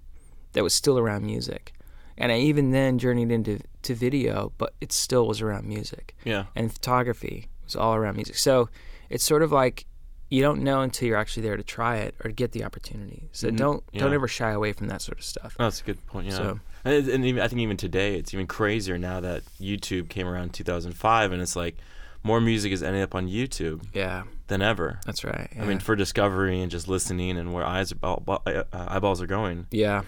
[0.53, 1.73] that was still around music.
[2.17, 6.45] And I even then journeyed into to video, but it still was around music Yeah.
[6.57, 8.37] and photography was all around music.
[8.37, 8.69] So
[9.11, 9.87] it's sort of like
[10.31, 13.29] you don't know until you're actually there to try it or to get the opportunity.
[13.33, 13.57] So Mhm.
[13.57, 15.57] don't don't ever shy away from that sort of stuff.
[15.59, 16.27] Oh, That's a good point.
[16.27, 20.09] Yeah, So- and, and even, I think even today it's even crazier now that YouTube
[20.11, 21.77] came around 2005, and it's like
[22.23, 25.01] more music is ending up on YouTube Yeah, than ever.
[25.07, 25.49] that's right.
[25.59, 29.67] I mean, for discovery and just listening and where eyes are, uh, eyeballs are going,
[29.71, 30.03] yeah,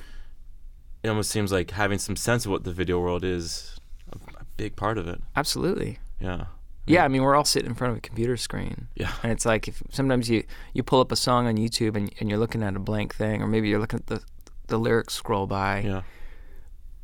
[1.02, 3.78] it almost seems like having some sense of what the video world is
[4.12, 5.22] a big part of it.
[5.34, 5.98] absolutely.
[6.20, 6.46] Yeah.
[6.86, 8.88] Yeah, I mean, we're all sitting in front of a computer screen.
[8.96, 9.12] Yeah.
[9.22, 10.42] And it's like if sometimes you,
[10.74, 13.42] you pull up a song on YouTube and, and you're looking at a blank thing,
[13.42, 14.22] or maybe you're looking at the,
[14.66, 16.02] the lyrics scroll by Yeah.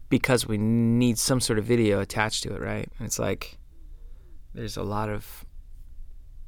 [0.08, 2.88] because we need some sort of video attached to it, right?
[2.98, 3.58] And it's like
[4.54, 5.44] there's a lot of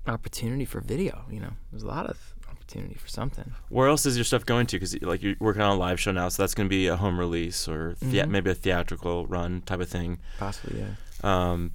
[0.06, 3.52] opportunity for video, you know, there's a lot of opportunity for something.
[3.68, 4.76] Where else is your stuff going to?
[4.76, 6.96] Because like you're working on a live show now, so that's going to be a
[6.96, 8.30] home release or thea- Mhm.
[8.30, 10.18] maybe a theatrical run type of thing.
[10.38, 10.92] Possibly, yeah.
[11.22, 11.72] Um,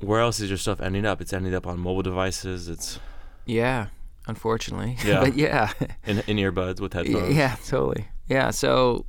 [0.00, 1.20] where else is your stuff ending up?
[1.20, 2.68] It's ending up on mobile devices.
[2.68, 2.98] It's
[3.46, 3.88] Yeah,
[4.26, 4.96] unfortunately.
[5.04, 5.20] Yeah.
[5.20, 5.72] but yeah.
[6.06, 7.34] in in earbuds with headphones.
[7.34, 8.06] Yeah, totally.
[8.28, 9.06] Yeah, so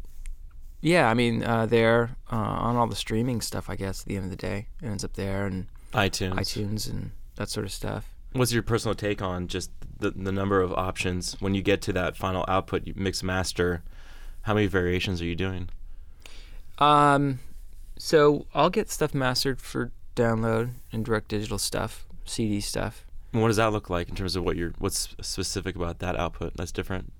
[0.82, 3.70] Yeah, I mean, uh, they're uh, on all the streaming stuff.
[3.70, 6.34] I guess at the end of the day, it ends up there and iTunes.
[6.36, 8.14] iTunes and that sort of stuff.
[8.34, 9.70] What's your personal take on just
[10.00, 13.84] the the number of options when you get to that final output, you mix master?
[14.44, 15.70] How many variations are you doing?
[16.80, 17.40] Um,
[17.98, 23.06] so I'll get stuff mastered for download and direct digital stuff, CD stuff.
[23.34, 26.18] And what does that look like in terms of what you're what's specific about that
[26.18, 27.14] output that's different?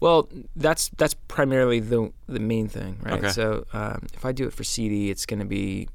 [0.00, 3.18] Well, that's that's primarily the the main thing, right?
[3.18, 3.30] Okay.
[3.30, 5.88] So um, if I do it for CD, it's going to be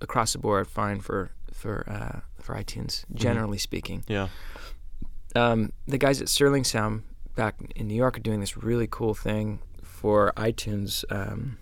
[0.00, 4.04] across the board fine for for uh, for iTunes, generally speaking.
[4.08, 4.28] Yeah.
[5.34, 9.14] Um, the guys at Sterling Sound back in New York are doing this really cool
[9.14, 11.58] thing for iTunes um,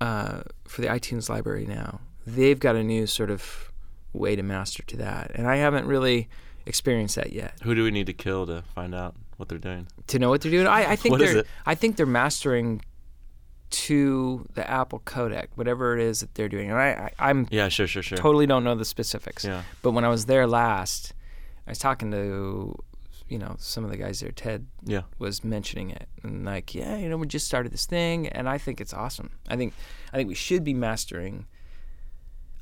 [0.00, 2.00] uh, for the iTunes library now.
[2.26, 3.72] They've got a new sort of
[4.12, 6.28] way to master to that, and I haven't really
[6.66, 7.54] experienced that yet.
[7.62, 9.86] Who do we need to kill to find out what they're doing?
[10.08, 10.66] to know what they're doing.
[10.66, 11.44] I, I think they're?
[11.64, 12.82] I think they're mastering
[13.68, 16.70] to the Apple codec, whatever it is that they're doing.
[16.70, 18.16] And I, I I'm Yeah, sure, sure, sure.
[18.16, 19.44] totally don't know the specifics.
[19.44, 19.62] Yeah.
[19.82, 21.12] But when I was there last,
[21.66, 22.76] I was talking to
[23.28, 24.30] you know some of the guys there.
[24.30, 25.02] Ted Yeah.
[25.18, 28.56] was mentioning it and like, yeah, you know, we just started this thing, and I
[28.58, 29.30] think it's awesome.
[29.48, 29.74] I think
[30.12, 31.46] I think we should be mastering.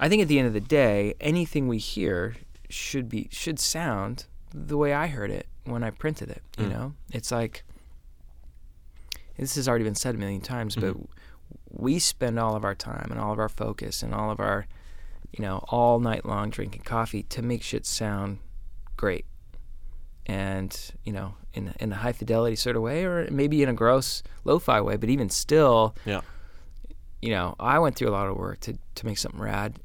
[0.00, 2.36] I think at the end of the day, anything we hear
[2.68, 6.42] should be should sound the way I heard it when I printed it.
[6.58, 6.70] You Mm.
[6.70, 7.64] know, it's like
[9.36, 11.06] this has already been said a million times, but Mhm.
[11.70, 14.66] we spend all of our time and all of our focus and all of our,
[15.32, 18.38] you know, all night long drinking coffee to make shit sound
[18.96, 19.26] great.
[20.26, 23.74] And you know, in in a high fidelity sort of way, or maybe in a
[23.74, 26.22] gross lo-fi way, but even still, Yeah.
[27.20, 29.80] you know, I went through a lot of work to to make something rad.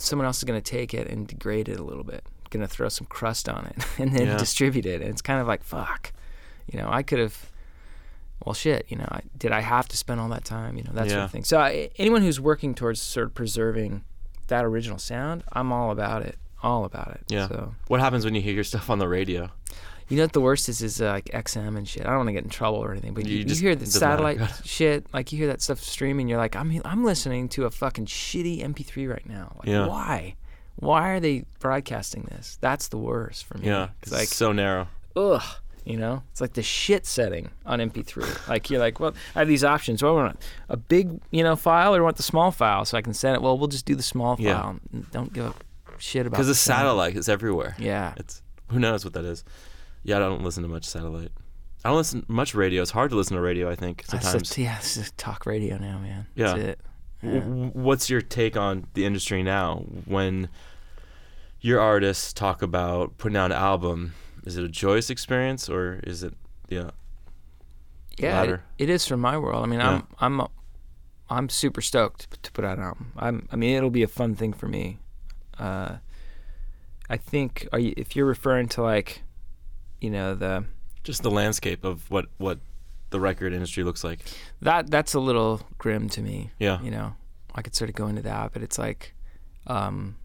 [0.00, 2.68] Someone else is going to take it and degrade it a little bit, going to
[2.68, 4.36] throw some crust on it, and then Yeah.
[4.36, 5.00] distribute it.
[5.00, 6.12] And it's kind of like fuck,
[6.70, 7.50] you know, I could have.
[8.44, 10.76] Well, shit, you know, I, did I have to spend all that time?
[10.76, 11.44] You know, that sort of thing.
[11.44, 14.04] So I, anyone who's working towards sort of preserving
[14.48, 16.36] that original sound, I'm all about it.
[16.62, 17.22] All about it.
[17.28, 17.48] Yeah.
[17.48, 19.50] So What happens when you hear your stuff on the radio?
[20.14, 22.02] You know what the worst is is uh, like XM and shit.
[22.06, 23.86] I don't want to get in trouble or anything, but You you, you hear the
[23.86, 27.70] satellite shit, like you hear that stuff streaming, you're like, I'm I'm listening to a
[27.70, 29.56] fucking shitty MP3 right now.
[29.58, 29.86] Like, Yeah.
[29.88, 30.36] why?
[30.76, 32.58] Why are they broadcasting this?
[32.60, 33.66] That's the worst for me.
[33.66, 33.88] Yeah.
[34.02, 34.88] it's like so narrow.
[35.16, 35.42] ugh,
[35.84, 38.48] you know, it's like the shit setting on MP3.
[38.48, 40.02] like you're like, well, I have these options.
[40.02, 42.96] Well, I want a big, you know, file or I want the small file so
[42.96, 43.42] I can send it.
[43.42, 44.44] Well, we'll just do the small file.
[44.92, 45.00] Yeah.
[45.12, 45.54] Don't give a
[45.98, 47.76] shit about Because the satellite is everywhere.
[47.78, 48.14] Yeah.
[48.16, 49.44] It's who knows what that is.
[50.04, 51.32] Yeah, I don't listen to much satellite.
[51.84, 52.82] I don't listen much radio.
[52.82, 53.70] It's hard to listen to radio.
[53.70, 54.56] I think sometimes.
[54.56, 56.26] yeah, this is talk radio now, man.
[56.34, 56.46] Yeah.
[56.54, 56.80] That's it.
[57.22, 59.84] W- What's your take on the industry now?
[60.04, 60.48] When
[61.60, 66.22] your artists talk about putting out an album, is it a joyous experience or is
[66.22, 66.34] it
[66.68, 66.90] yeah?
[68.18, 69.62] yeah, it, it is from my world.
[69.64, 70.02] I mean, Yeah.
[70.20, 70.46] I'm I'm
[71.30, 73.12] I'm super stoked to put out an album.
[73.16, 74.98] I'm I mean, it'll be a fun thing for me.
[75.58, 75.96] Uh,
[77.10, 79.22] I think are you, if you're referring to like,
[80.04, 80.64] you know, the
[81.02, 82.58] Just the landscape of what what
[83.08, 84.20] the record industry looks like.
[84.60, 86.50] that that's a little grim to me.
[86.58, 86.82] Yeah.
[86.82, 87.14] You know,
[87.54, 89.14] I could sort of go into that, but it's like,
[89.66, 90.16] um,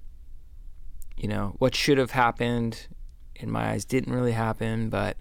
[1.15, 2.87] you know, what should have happened
[3.35, 5.15] in my eyes didn't really happen, but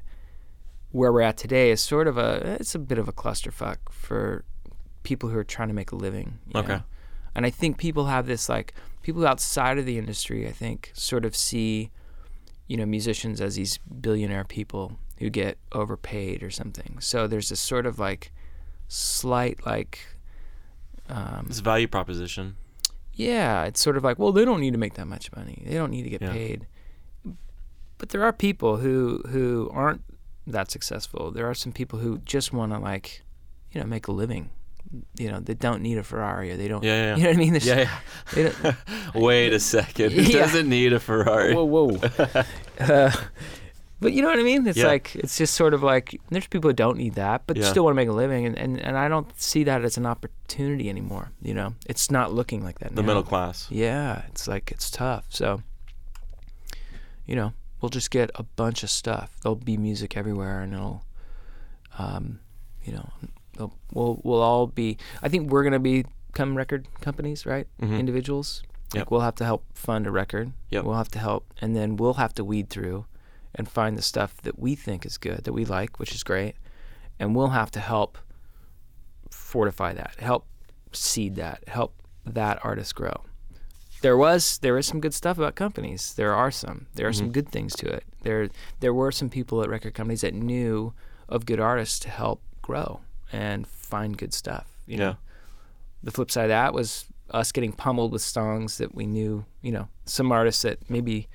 [0.90, 4.44] where we're at today is sort of a it's a bit of a clusterfuck for
[5.04, 6.38] people who are trying to make a living.
[6.54, 6.68] Okay.
[6.74, 6.82] know?
[7.34, 11.24] And I think people have this like people outside of the industry, I think, sort
[11.24, 11.90] of see,
[12.68, 16.98] you know, musicians as these billionaire people who get overpaid or something.
[17.00, 18.30] So there's this sort of like
[18.86, 19.98] slight like
[21.08, 22.56] um, It's a value proposition.
[23.14, 25.62] yeah, it's sort of like, well, they don't need to make that much money.
[25.66, 26.32] They don't need to get Yeah.
[26.32, 26.66] paid.
[27.98, 30.02] But there are people who who aren't
[30.46, 31.30] that successful.
[31.32, 33.22] There are some people who just want to like,
[33.72, 34.50] you know, make a living.
[35.18, 36.51] You know, they don't need a Ferrari.
[36.53, 36.82] Or they don't.
[36.82, 37.16] Yeah, yeah.
[37.16, 37.53] You know what I mean?
[37.53, 37.91] There's- Yeah,
[38.34, 38.74] they don't- yeah.
[39.14, 40.12] Wait a second.
[40.18, 40.39] It Yeah.
[40.41, 41.55] doesn't need a Ferrari.
[41.55, 41.99] whoa, whoa.
[42.80, 43.12] uh,
[44.01, 44.66] but you know what I mean?
[44.66, 44.86] It's Yeah.
[44.86, 47.64] like it's just sort of like there's people who don't need that, but Yeah.
[47.68, 50.07] still want to make a living, and, and and I don't see that as an
[50.07, 51.32] opportunity anymore.
[51.43, 52.95] You know, it's not looking like that.
[52.95, 53.09] The now.
[53.09, 53.66] middle class.
[53.70, 55.24] Yeah, it's like it's tough.
[55.30, 55.62] So,
[57.26, 59.36] you know, we'll just get a bunch of stuff.
[59.43, 61.05] There'll be music everywhere, and it'll,
[61.99, 62.39] um,
[62.84, 63.11] you know,
[63.92, 64.96] we'll we'll all be.
[65.22, 67.66] I think we're gonna become record companies, right?
[67.80, 67.98] Mhm.
[67.98, 68.62] Individuals.
[68.94, 69.02] Yep.
[69.02, 70.52] Like we'll have to help fund a record.
[70.70, 70.84] Yep.
[70.84, 73.04] We'll have to help, and then we'll have to weed through,
[73.54, 76.54] and find the stuff that we think is good, that we like, which is great,
[77.18, 78.16] and we'll have to help
[79.30, 80.46] fortify that, help
[80.92, 81.94] seed that, help
[82.24, 83.22] that artist grow
[84.00, 86.14] there was there is some good stuff about companies.
[86.14, 86.86] There are some.
[86.94, 87.32] There are some Mhm.
[87.32, 88.04] good things to it.
[88.22, 88.48] There
[88.78, 90.92] there were some people at record companies that knew
[91.28, 93.00] of good artists to help grow
[93.32, 94.66] and find good stuff.
[94.86, 95.04] You Yeah.
[95.04, 95.16] know,
[96.02, 99.44] the flip side of that was us getting pummeled with songs that we knew.
[99.62, 101.28] You know, some artists that maybe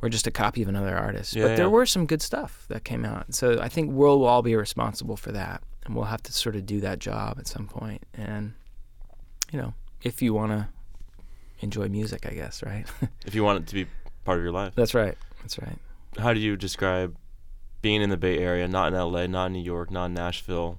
[0.00, 2.84] were just a copy of another artist, Yeah, but there were some good stuff that
[2.84, 3.34] came out.
[3.34, 6.66] So I think we'll all be responsible for that, and we'll have to sort of
[6.66, 8.04] do that job at some point.
[8.14, 8.54] And
[9.52, 10.68] you know, if you want to
[11.60, 12.86] enjoy music, I guess, right?
[13.26, 13.86] If you want it to be
[14.24, 14.74] part of your life.
[14.74, 15.16] That's right.
[15.40, 15.78] That's right.
[16.18, 17.16] How do you describe
[17.82, 20.78] being in the Bay Area, not in LA, not in New York, not in Nashville?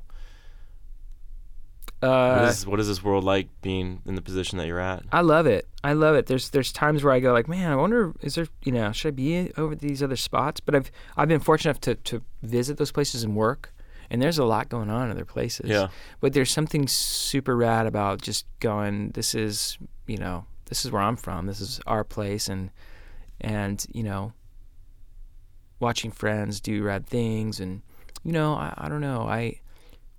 [1.99, 5.03] What Uh, is, what is this world like being in the position that you're at?
[5.11, 5.67] I love it.
[5.83, 6.27] I love it.
[6.27, 9.07] There's there's times where I go like, man, I wonder is there you know should
[9.09, 10.59] I be over these other spots?
[10.59, 13.73] But I've I've been fortunate enough to to visit those places and work,
[14.11, 15.69] and there's a lot going on in other places.
[15.69, 15.87] Yeah.
[16.19, 19.11] But there's something super rad about just going.
[19.11, 21.47] This is you know this is where I'm from.
[21.47, 22.69] This is our place, and
[23.41, 24.33] and you know
[25.79, 27.81] watching friends do rad things, and
[28.23, 29.61] you know I, I don't know I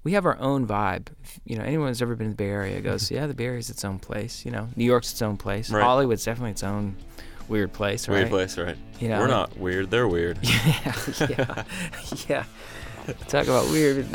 [0.08, 1.08] we have our own vibe.
[1.22, 3.44] If, You know, anyone who's ever been to the Bay Area goes, yeah, the Bay
[3.44, 4.42] Area's its own place.
[4.46, 5.70] You know, New York's its own place.
[5.70, 5.82] Right.
[5.84, 6.96] Hollywood's definitely its own
[7.46, 8.14] weird place, right?
[8.20, 8.76] Weird place, right?
[9.00, 9.90] You know, We're like- not weird.
[9.90, 10.38] They're weird.
[10.46, 10.94] Yeah,
[11.28, 11.64] yeah,
[12.28, 12.44] yeah.
[13.28, 14.06] Talk about weird.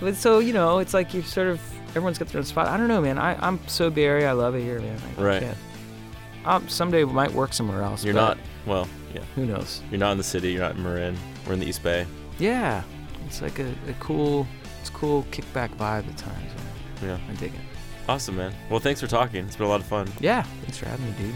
[0.00, 1.60] but so you know, it's like you sort of
[1.90, 2.68] everyone's got their own spot.
[2.68, 3.18] I don't know, man.
[3.18, 4.28] I I'm so Bay Area.
[4.28, 4.98] I love it here, man.
[5.18, 5.42] I Right.
[5.42, 5.58] can't-
[6.44, 8.04] Um, someday we might work somewhere else.
[8.04, 8.38] You're not.
[8.66, 9.22] Well, yeah.
[9.34, 9.82] Who knows?
[9.90, 10.52] You're not in the city.
[10.52, 11.16] You're not in Marin.
[11.46, 12.06] We're in the East Bay.
[12.38, 12.82] Yeah,
[13.26, 14.46] it's like a, a cool,
[14.96, 16.52] cool kickback vibe at times.
[17.02, 17.18] Yeah.
[17.28, 17.60] I dig it.
[18.08, 18.54] Awesome, man.
[18.70, 19.44] Well, thanks for talking.
[19.44, 20.10] It's been a lot of fun.
[20.20, 21.34] Yeah, thanks for having me, dude.